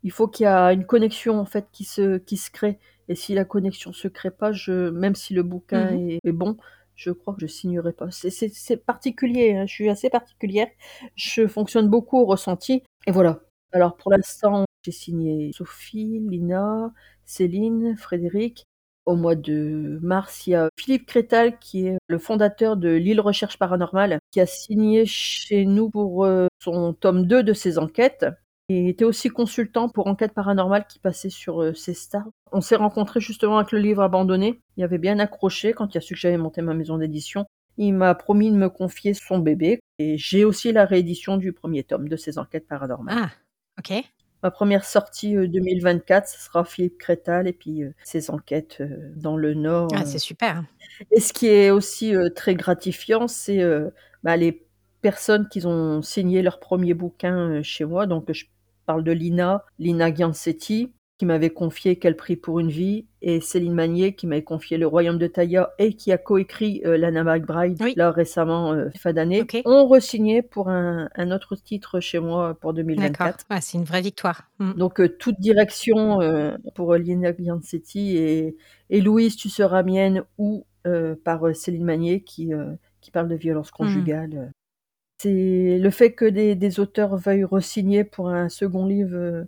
Il 0.03 0.11
faut 0.11 0.27
qu'il 0.27 0.43
y 0.43 0.47
a 0.47 0.73
une 0.73 0.85
connexion, 0.85 1.39
en 1.39 1.45
fait, 1.45 1.67
qui 1.71 1.85
se 1.85 2.17
qui 2.17 2.37
se 2.37 2.51
crée 2.51 2.77
et 3.07 3.15
si 3.15 3.33
la 3.33 3.45
connexion 3.45 3.93
se 3.93 4.07
crée 4.07 4.31
pas, 4.31 4.51
je 4.51 4.89
même 4.89 5.15
si 5.15 5.33
le 5.33 5.43
bouquin 5.43 5.91
Mmh 5.91 5.95
mh. 5.95 6.09
est 6.09 6.19
est 6.25 6.31
bon, 6.31 6.57
je 6.95 7.11
crois 7.11 7.33
que 7.33 7.41
je 7.41 7.47
signerai 7.47 7.93
pas. 7.93 8.07
C'est 8.11 8.85
particulier, 8.85 9.53
hein, 9.55 9.65
je 9.67 9.73
suis 9.73 9.89
assez 9.89 10.09
particulière. 10.09 10.67
Je 11.15 11.47
fonctionne 11.47 11.89
beaucoup 11.89 12.17
au 12.19 12.25
ressenti 12.25 12.83
et 13.07 13.11
voilà. 13.11 13.41
Alors 13.73 13.95
pour 13.97 14.11
l'instant, 14.11 14.65
j'ai 14.83 14.91
signé 14.91 15.51
Sophie, 15.53 16.19
Lina, 16.29 16.91
Céline, 17.25 17.95
Frédéric. 17.97 18.65
Au 19.07 19.15
mois 19.15 19.35
de 19.35 19.97
mars, 20.03 20.45
il 20.45 20.51
y 20.51 20.55
a 20.55 20.69
Philippe 20.77 21.07
Crétal 21.07 21.57
qui 21.59 21.87
est 21.87 21.97
le 22.07 22.19
fondateur 22.19 22.77
de 22.77 22.89
L'Île 22.89 23.19
Recherche 23.19 23.57
Paranormale, 23.57 24.19
qui 24.31 24.39
a 24.39 24.45
signé 24.45 25.05
chez 25.07 25.65
nous 25.65 25.89
pour, 25.89 26.25
heu, 26.25 26.47
son 26.59 26.93
tome 26.93 27.25
2 27.25 27.41
de 27.43 27.53
ses 27.53 27.79
enquêtes. 27.79 28.25
Il 28.71 28.87
était 28.89 29.03
aussi 29.05 29.29
consultant 29.29 29.89
pour 29.89 30.07
Enquête 30.07 30.33
paranormale 30.33 30.85
qui 30.87 30.99
passait 30.99 31.29
sur, 31.29 31.61
heu, 31.61 31.73
C-Star. 31.73 32.23
On 32.51 32.61
s'est 32.61 32.75
rencontrés 32.77 33.19
justement 33.19 33.57
avec 33.57 33.71
le 33.73 33.79
livre 33.79 34.01
abandonné. 34.01 34.61
Il 34.77 34.83
avait 34.83 34.97
bien 34.97 35.19
accroché 35.19 35.73
quand 35.73 35.93
il 35.93 35.97
a 35.97 36.01
su 36.01 36.13
que 36.13 36.19
j'avais 36.19 36.37
monté 36.37 36.61
ma 36.61 36.73
maison 36.73 36.97
d'édition. 36.97 37.45
Il 37.77 37.93
m'a 37.93 38.15
promis 38.15 38.49
de 38.51 38.55
me 38.55 38.69
confier 38.69 39.13
son 39.13 39.39
bébé 39.39 39.79
et 39.99 40.17
j'ai 40.17 40.45
aussi 40.45 40.71
la 40.71 40.85
réédition 40.85 41.37
du 41.37 41.53
1er 41.53 41.83
tome 41.83 42.07
de 42.07 42.15
ses 42.15 42.37
enquêtes 42.37 42.67
paranormales. 42.67 43.15
Ah! 43.17 43.29
OK. 43.79 44.03
Ma 44.43 44.49
première 44.51 44.85
sortie, 44.85 45.35
heu, 45.35 45.47
2024, 45.47 46.27
ce 46.27 46.39
sera 46.39 46.65
Philippe 46.65 46.97
Crétal 46.97 47.47
et 47.47 47.53
puis, 47.53 47.83
heu, 47.83 47.93
ses 48.03 48.31
enquêtes, 48.31 48.77
heu, 48.81 49.11
dans 49.15 49.37
le 49.37 49.53
Nord, 49.53 49.93
Ah, 49.93 50.03
heu 50.03 50.05
c'est 50.05 50.19
super. 50.19 50.63
et 51.11 51.19
ce 51.21 51.33
qui 51.33 51.47
est 51.47 51.71
aussi, 51.71 52.13
très 52.35 52.55
gratifiant, 52.55 53.27
c'est, 53.27 53.61
bah, 54.23 54.37
les 54.37 54.65
personnes 55.01 55.47
qui 55.49 55.65
ont 55.65 56.01
signé 56.03 56.41
leur 56.43 56.59
1er 56.59 56.93
bouquin, 56.95 57.61
chez 57.63 57.85
moi. 57.85 58.07
Donc 58.07 58.31
je 58.33 58.45
parle 58.91 59.03
de 59.05 59.13
Lina, 59.13 59.63
Lina 59.79 60.11
Ghiancetti, 60.11 60.91
qui 61.17 61.25
m'avait 61.25 61.49
confié 61.49 61.95
Quel 61.95 62.17
prix 62.17 62.35
pour 62.35 62.59
une 62.59 62.67
vie 62.69 63.05
et 63.21 63.39
Céline 63.39 63.73
Magnier 63.73 64.15
qui 64.15 64.27
m'avait 64.27 64.43
confié 64.43 64.77
Le 64.77 64.85
Royaume 64.85 65.17
de 65.17 65.27
Thaïa 65.27 65.71
et 65.79 65.93
qui 65.93 66.11
a 66.11 66.17
coécrit, 66.17 66.81
heu, 66.85 66.97
Lana 66.97 67.23
McBride, 67.23 67.77
Oui. 67.81 67.93
là 67.95 68.11
récemment, 68.11 68.73
heu, 68.73 68.91
fin 68.97 69.13
d'année, 69.13 69.43
OK. 69.43 69.61
ont 69.63 69.87
resigné 69.87 70.41
pour 70.41 70.67
un 70.67 71.07
un 71.15 71.31
autre 71.31 71.55
titre 71.55 72.01
chez 72.01 72.19
moi 72.19 72.53
pour 72.59 72.73
D'accord. 72.73 73.27
2024. 73.27 73.45
Ouais, 73.49 73.61
c'est 73.61 73.77
une 73.77 73.85
vraie 73.85 74.01
victoire. 74.01 74.49
Mmh. 74.59 74.73
Donc 74.73 74.99
heu, 74.99 75.07
toute 75.07 75.39
direction, 75.39 76.21
heu, 76.21 76.57
pour, 76.75 76.95
Lina 76.95 77.31
Ghiancetti 77.31 78.17
et 78.17 78.57
et 78.89 78.99
Louise 78.99 79.37
tu 79.37 79.47
seras 79.47 79.83
mienne 79.83 80.23
ou 80.37 80.65
par, 81.23 81.55
Céline 81.55 81.85
Magnier 81.85 82.23
qui, 82.23 82.51
parle 83.13 83.29
de 83.29 83.35
violences 83.35 83.69
Mmh. 83.69 83.73
conjugales, 83.77 84.33
heu. 84.35 84.51
C'est 85.21 85.77
le 85.79 85.89
fait 85.91 86.13
que 86.13 86.25
des 86.25 86.55
des 86.55 86.79
auteurs 86.79 87.15
veuillent 87.17 87.43
resigner 87.43 88.03
pour 88.03 88.29
un 88.29 88.49
second 88.49 88.85
livre, 88.85 89.15
heu, 89.15 89.47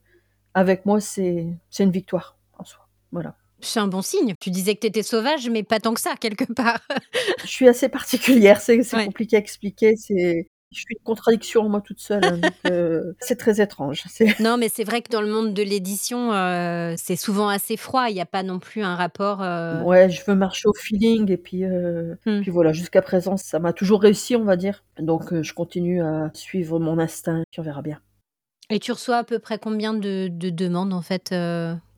avec 0.54 0.86
moi, 0.86 1.00
c'est 1.02 1.48
une 1.80 1.92
victoire 1.92 2.38
en 2.60 2.66
soi. 2.66 2.88
Voilà. 3.12 3.38
C'est 3.62 3.80
un 3.80 3.88
bon 3.88 4.02
signe. 4.02 4.36
Tu 4.40 4.50
disais 4.52 4.76
que 4.76 4.82
tu 4.82 4.88
étais 4.88 5.04
sauvage, 5.04 5.50
mais 5.50 5.64
pas 5.64 5.80
tant 5.80 5.94
que 5.94 6.02
ça, 6.02 6.16
quelque 6.20 6.52
part. 6.54 6.80
Je 7.46 7.50
suis 7.50 7.68
assez 7.68 7.90
particulière, 7.90 8.62
c'est 8.62 8.84
c'est 8.84 8.98
Ouais. 8.98 9.06
compliqué 9.06 9.36
à 9.38 9.40
expliquer, 9.40 9.96
c'est 9.96 10.48
je 10.74 10.80
suis 10.82 10.96
une 10.98 11.04
contradiction 11.04 11.62
en 11.64 11.70
moi 11.70 11.82
toute 11.82 12.00
seule, 12.00 12.24
hein, 12.24 12.40
heu, 12.66 13.16
c'est 13.22 13.38
très 13.38 13.62
étrange. 13.62 14.04
Non, 14.40 14.58
mais 14.58 14.70
c'est 14.70 14.84
vrai 14.84 15.02
que 15.02 15.10
dans 15.10 15.22
le 15.22 15.32
monde 15.32 15.54
de 15.54 15.64
l'édition, 15.64 16.32
heu, 16.34 16.96
c'est 16.98 17.16
souvent 17.16 17.48
assez 17.50 17.78
froid. 17.78 18.10
Il 18.10 18.16
y 18.16 18.22
a 18.22 18.26
pas 18.26 18.44
non 18.44 18.60
plus 18.60 18.82
un 18.84 18.96
rapport, 18.96 19.42
heu 19.42 19.82
Ouais, 19.84 20.10
je 20.10 20.24
veux 20.26 20.36
marcher 20.36 20.68
au 20.68 20.74
feeling 20.74 21.32
et 21.32 21.38
puis, 21.38 21.64
Mmh. 21.64 22.42
puis 22.42 22.52
voilà, 22.52 22.74
jusqu'à 22.74 23.02
présent, 23.02 23.38
ça 23.38 23.60
m'a 23.60 23.74
toujours 23.74 24.02
réussi, 24.02 24.36
on 24.36 24.44
va 24.44 24.56
dire. 24.56 24.84
Donc 25.00 25.42
je 25.42 25.54
continue 25.54 26.02
à 26.02 26.30
suivre 26.34 26.80
mon 26.80 27.00
instinct, 27.00 27.44
puis 27.52 27.60
on 27.60 27.64
verra 27.64 27.82
bien. 27.82 28.00
Et 28.70 28.80
tu 28.80 28.92
reçois 28.92 29.18
à 29.18 29.24
peu 29.24 29.40
près 29.40 29.60
combien 29.60 29.94
de 29.94 30.30
de 30.32 30.50
demandes, 30.50 30.94
en 30.94 31.02
fait, 31.02 31.34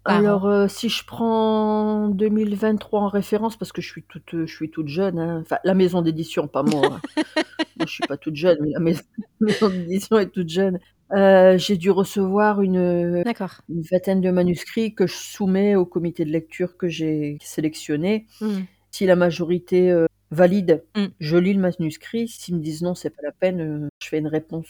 par 0.05 0.17
Alors, 0.17 0.45
an? 0.45 0.49
heu, 0.65 0.67
si 0.67 0.89
je 0.89 1.03
prends 1.05 2.09
2023 2.09 3.01
en 3.01 3.07
référence, 3.07 3.57
parce 3.57 3.71
que 3.71 3.81
je 3.81 3.89
suis 3.89 4.03
toute, 4.03 4.33
heu, 4.33 4.45
je 4.45 4.55
suis 4.55 4.69
toute 4.69 4.87
jeune, 4.87 5.19
hein, 5.19 5.41
enfin 5.41 5.57
la 5.63 5.73
maison 5.73 6.01
d'édition, 6.01 6.47
pas 6.47 6.63
moi, 6.63 6.95
hein. 6.95 7.01
Moi, 7.77 7.85
je 7.87 7.93
suis 7.93 8.03
pas 8.03 8.15
toute 8.17 8.35
jeune, 8.35 8.57
mais 8.61 8.69
la 8.71 8.79
maison 8.79 9.01
maison 9.41 9.69
d'édition 9.69 10.17
est 10.17 10.29
toute 10.29 10.47
jeune. 10.49 10.79
Heu, 11.13 11.57
j'ai 11.57 11.75
dû 11.77 11.91
recevoir 11.91 12.61
une, 12.61 12.77
heu, 12.77 13.23
D'accord. 13.25 13.61
une 13.67 13.81
vingtaine 13.91 14.21
de 14.21 14.31
manuscrits 14.31 14.95
que 14.95 15.07
je 15.07 15.13
soumets 15.13 15.75
au 15.75 15.85
comité 15.85 16.23
de 16.23 16.31
lecture 16.31 16.77
que 16.77 16.87
j'ai 16.87 17.37
sélectionné. 17.41 18.27
Mmh. 18.39 18.61
Si 18.91 19.05
la 19.05 19.17
majorité, 19.17 20.05
valide. 20.31 20.83
Mmh. 20.95 21.05
Je 21.19 21.37
lis 21.37 21.53
le 21.53 21.59
manuscrit, 21.59 22.27
s'ils 22.27 22.55
me 22.55 22.61
disent: 22.61 22.81
«Non, 22.81 22.95
c'est 22.95 23.09
pas 23.09 23.21
la 23.23 23.31
peine», 23.31 23.89
je 24.01 24.07
fais 24.07 24.19
une 24.19 24.27
réponse, 24.27 24.67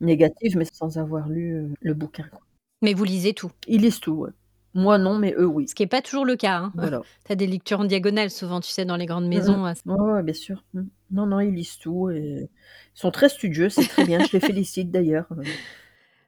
négative, 0.00 0.56
mais 0.56 0.64
sans 0.64 0.98
avoir 0.98 1.28
lu, 1.28 1.74
le 1.80 1.94
bouquin, 1.94 2.24
quoi. 2.30 2.40
Mais 2.80 2.94
vous 2.94 3.04
lisez 3.04 3.34
tout? 3.34 3.50
Ils 3.66 3.82
lisent 3.82 4.00
tout, 4.00 4.12
ouais. 4.12 4.30
Moi 4.78 4.96
non, 4.98 5.18
mais 5.18 5.34
eux 5.36 5.46
oui. 5.46 5.66
Ce 5.68 5.74
qui 5.74 5.82
est 5.82 5.86
pas 5.88 6.02
toujours 6.02 6.24
le 6.24 6.36
cas, 6.36 6.56
hein. 6.58 6.72
Voilà. 6.76 7.02
Tu 7.26 7.32
as 7.32 7.36
des 7.36 7.46
lectures 7.46 7.80
en 7.80 7.84
diagonale 7.84 8.30
souvent, 8.30 8.60
tu 8.60 8.70
sais, 8.70 8.84
dans 8.84 8.96
les 8.96 9.06
grandes 9.06 9.26
Mmh 9.26 9.28
maisons, 9.28 9.64
mh. 9.66 9.74
heu 9.86 9.92
Ouais, 9.92 10.22
bien 10.22 10.34
sûr. 10.34 10.64
Mmh. 10.74 10.82
Non, 11.10 11.26
non, 11.26 11.40
ils 11.40 11.52
lisent 11.54 11.78
tout 11.78 12.10
et 12.10 12.48
ils 12.94 13.00
sont 13.00 13.10
très 13.10 13.28
studieux, 13.28 13.68
c'est 13.68 13.88
très 13.88 14.04
bien, 14.04 14.20
je 14.22 14.30
les 14.32 14.40
félicite 14.40 14.90
d'ailleurs. 14.90 15.26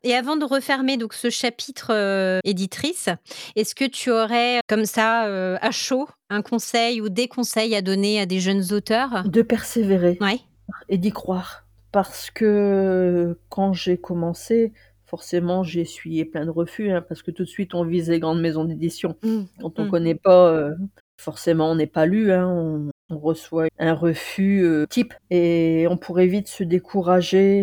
Et 0.03 0.15
avant 0.15 0.37
de 0.39 0.47
refermer 0.47 0.97
donc 0.97 1.13
ce 1.13 1.29
chapitre, 1.29 1.93
heu, 1.93 2.41
éditrice, 2.45 3.11
est-ce 3.55 3.75
que 3.75 3.85
tu 3.85 4.11
aurais 4.11 4.61
comme 4.67 4.87
ça, 4.87 5.29
heu, 5.29 5.59
à 5.61 5.71
chaud, 5.73 6.09
un 6.31 6.41
conseil 6.41 7.03
ou 7.03 7.11
des 7.11 7.29
conseils 7.29 7.75
à 7.77 7.83
donner 7.83 8.19
à 8.19 8.25
des 8.25 8.41
jeunes 8.41 8.73
auteurs? 8.73 9.25
De 9.29 9.43
persévérer 9.43 10.17
Ouais. 10.23 10.41
et 10.89 10.97
d'y 10.97 11.11
croire. 11.13 11.67
Parce 11.93 12.31
que 12.31 13.39
quand 13.51 13.75
j'ai 13.75 13.99
commencé, 13.99 14.73
forcément, 15.11 15.63
j'ai 15.65 15.81
essuyé 15.83 16.25
plein 16.25 16.45
de 16.47 16.51
refus, 16.51 16.91
hein, 16.91 17.03
parce 17.07 17.23
que 17.23 17.31
tout 17.33 17.45
de 17.45 17.49
suite 17.49 17.75
on 17.75 17.85
vise 17.85 18.09
les 18.11 18.21
grandes 18.21 18.41
maisons 18.41 18.65
d'édition. 18.65 19.17
Mmh. 19.23 19.45
Quand 19.61 19.79
on 19.79 19.87
Mmh. 19.87 19.91
connaît 19.91 20.15
pas, 20.15 20.53
heu, 20.55 20.77
forcément 21.21 21.71
on 21.71 21.75
n'est 21.75 21.87
pas 21.87 22.07
lu, 22.07 22.33
hein, 22.33 22.49
on 22.49 22.91
on 23.13 23.19
reçoit 23.19 23.67
un 23.81 23.93
refus, 23.95 24.63
heu, 24.63 24.87
type 24.89 25.15
et 25.31 25.87
on 25.91 25.97
pourrait 25.97 26.29
vite 26.29 26.47
se 26.47 26.63
décourager 26.63 27.59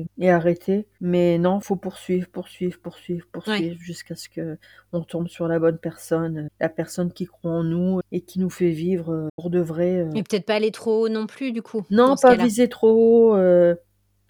et 0.00 0.06
et 0.18 0.30
arrêter. 0.30 0.88
Mais 1.00 1.38
non, 1.38 1.60
faut 1.60 1.76
poursuivre, 1.76 2.28
poursuivre, 2.28 2.76
poursuivre, 2.82 3.24
poursuivre 3.32 3.76
jusqu'à 3.80 4.16
ce 4.16 4.28
qu'on 4.28 5.02
tombe 5.04 5.28
sur 5.28 5.46
la 5.46 5.60
bonne 5.60 5.78
personne, 5.78 6.48
la 6.58 6.68
personne 6.68 7.12
qui 7.12 7.26
croit 7.26 7.52
en 7.52 7.62
nous 7.62 8.00
et 8.10 8.20
qui 8.22 8.40
nous 8.40 8.50
fait 8.50 8.70
vivre, 8.70 9.12
heu, 9.12 9.28
pour 9.36 9.50
de 9.50 9.60
vrai, 9.60 10.04
Et 10.16 10.22
peut-être 10.24 10.44
pas 10.46 10.56
aller 10.56 10.72
trop 10.72 11.04
haut 11.04 11.08
non 11.08 11.26
plus 11.28 11.52
du 11.52 11.62
coup, 11.62 11.82
Non, 11.90 12.16
pas 12.16 12.34
viser 12.34 12.68
trop 12.68 13.32
haut, 13.34 13.36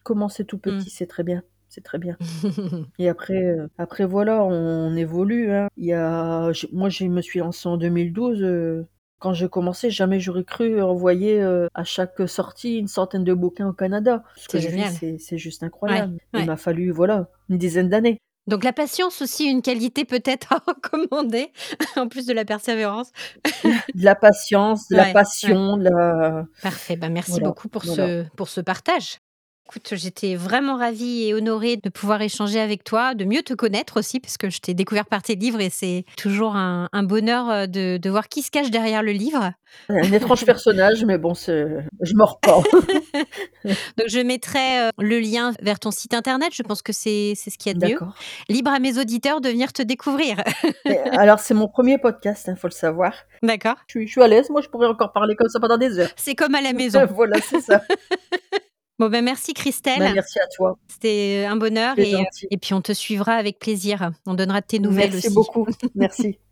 commencer 0.03 0.44
tout 0.44 0.57
Mmh. 0.57 0.61
petit, 0.62 0.90
c'est 0.90 1.07
très 1.07 1.23
bien, 1.23 1.42
c'est 1.70 1.83
très 1.83 1.98
bien. 1.98 2.16
Et 2.98 3.09
après, 3.09 3.42
heu, 3.42 3.70
après 3.78 4.04
voilà, 4.04 4.44
on 4.44 4.94
évolue, 4.96 5.52
hein. 5.52 5.68
Il 5.76 5.87
y 5.87 5.92
a 5.94 6.50
moi, 6.72 6.88
je 6.90 7.04
me 7.06 7.22
suis 7.22 7.38
lancée 7.38 7.68
en 7.68 7.76
2012, 7.78 8.42
heu, 8.42 8.87
quand 9.18 9.33
j'ai 9.33 9.48
commencé, 9.48 9.90
jamais 9.90 10.20
j'aurais 10.20 10.44
cru 10.44 10.83
envoyer, 10.83 11.40
heu, 11.40 11.68
à 11.74 11.85
chaque 11.85 12.28
sortie 12.28 12.78
une 12.78 12.88
centaine 12.88 13.24
de 13.24 13.35
bouquins 13.35 13.68
au 13.68 13.72
Canada. 13.72 14.22
Ce 14.37 14.48
que 14.48 14.59
C'est 14.59 14.70
génial. 14.70 14.92
c'est 15.18 15.38
juste 15.38 15.62
Ouais, 15.62 15.66
incroyable. 15.66 16.18
Il 16.35 16.46
m'a 16.46 16.56
fallu, 16.56 16.90
voilà, 16.90 17.28
une 17.48 17.59
dizaine 17.59 17.88
d'années. 17.88 18.18
Donc 18.46 18.64
la 18.64 18.72
patience 18.72 19.22
aussi, 19.22 19.44
une 19.46 19.62
qualité 19.62 20.04
peut-être 20.04 20.52
à 20.52 20.59
recommander, 20.66 21.52
en 21.96 22.09
plus 22.09 22.26
de 22.26 22.33
la 22.33 22.44
persévérance. 22.44 23.12
De 23.94 24.04
la 24.04 24.14
patience, 24.14 24.88
de 24.88 24.96
la 24.96 25.04
Ouais, 25.04 25.12
passion, 25.12 25.76
de 25.76 25.85
la 25.85 26.46
Parfait, 26.62 26.96
bah, 26.96 27.09
merci 27.09 27.33
voilà, 27.33 27.44
beaucoup 27.44 27.68
pour 27.68 27.85
voilà. 27.85 28.04
ce 28.06 28.24
pour 28.37 28.48
ce 28.48 28.61
partage. 28.61 29.18
Écoute, 29.70 29.90
j'étais 29.92 30.35
vraiment 30.35 30.78
ravie 30.78 31.28
et 31.28 31.33
honorée 31.33 31.76
de 31.76 31.90
pouvoir 31.90 32.20
échanger 32.22 32.59
avec 32.59 32.83
toi, 32.83 33.14
de 33.14 33.24
mieux 33.24 33.42
te 33.42 33.54
connaître 33.54 34.00
aussi, 34.00 34.18
parce 34.18 34.37
que 34.37 34.50
je 34.50 34.59
t'ai 34.59 34.74
découvert 34.74 35.06
par 35.06 35.22
tes 35.22 35.37
livres 35.37 35.61
et 35.61 35.70
c'est 35.70 36.04
toujours 36.16 36.56
un 36.56 36.88
un 36.92 37.04
bonheur, 37.04 37.48
heu, 37.48 37.68
de 37.68 37.96
de 37.96 38.11
voir 38.11 38.28
qui 38.28 38.42
se 38.42 38.50
cache 38.50 38.72
derrière 38.72 39.04
le 39.04 39.12
livre. 39.12 39.52
Un 39.88 40.11
étrange 40.12 40.44
personnage, 40.44 41.04
mais 41.04 41.18
bon, 41.18 41.35
je 41.35 42.14
me 42.16 42.24
repens. 42.24 42.64
Donc 43.64 44.09
je 44.09 44.18
mettrai, 44.18 44.88
heu, 44.88 44.90
le 44.98 45.20
lien 45.20 45.52
vers 45.62 45.78
ton 45.78 45.92
site 45.92 46.14
internet, 46.14 46.52
je 46.52 46.64
pense 46.64 46.83
que 46.83 46.92
c'est 46.92 47.35
ce 47.37 47.56
qu'il 47.56 47.70
y 47.72 47.76
a 47.76 47.78
de 47.78 47.92
mieux. 47.92 48.00
Libre 48.48 48.72
à 48.72 48.80
mes 48.80 48.98
auditeurs 48.98 49.40
de 49.40 49.50
venir 49.50 49.72
te 49.72 49.83
découvrir. 49.83 50.42
Alors 51.12 51.38
c'est 51.38 51.54
mon 51.54 51.66
1er 51.66 52.00
podcast, 52.00 52.48
hein, 52.48 52.56
faut 52.56 52.66
le 52.66 52.72
savoir. 52.72 53.12
D'accord. 53.44 53.76
Je 53.87 54.00
suis 54.00 54.06
je 54.09 54.11
suis 54.11 54.22
à 54.22 54.26
l'aise, 54.26 54.50
moi 54.50 54.62
je 54.62 54.68
pourrais 54.68 54.88
encore 54.88 55.12
parler 55.12 55.37
comme 55.37 55.48
ça 55.48 55.61
pendant 55.61 55.78
des 55.78 56.00
heures. 56.00 56.11
C'est 56.16 56.35
comme 56.35 56.56
à 56.56 56.61
la 56.61 56.72
maison. 56.80 57.06
Voilà, 57.14 57.37
c'est 57.40 57.61
ça. 57.61 57.83
Bon, 59.00 59.08
bah, 59.08 59.22
merci 59.22 59.54
Christelle. 59.54 60.12
merci 60.12 60.38
à 60.38 60.46
toi. 60.54 60.76
C'était 60.86 61.46
un 61.48 61.56
bonheur 61.56 61.98
et 61.98 62.12
et 62.50 62.58
puis 62.58 62.74
on 62.74 62.82
te 62.82 62.92
suivra 62.92 63.32
avec 63.32 63.58
plaisir. 63.58 64.10
On 64.26 64.34
donnera 64.34 64.60
de 64.60 64.66
tes 64.66 64.78
nouvelles 64.78 65.12
Merci 65.12 65.28
aussi. 65.28 65.34
beaucoup, 65.34 65.66
merci. 65.94 66.38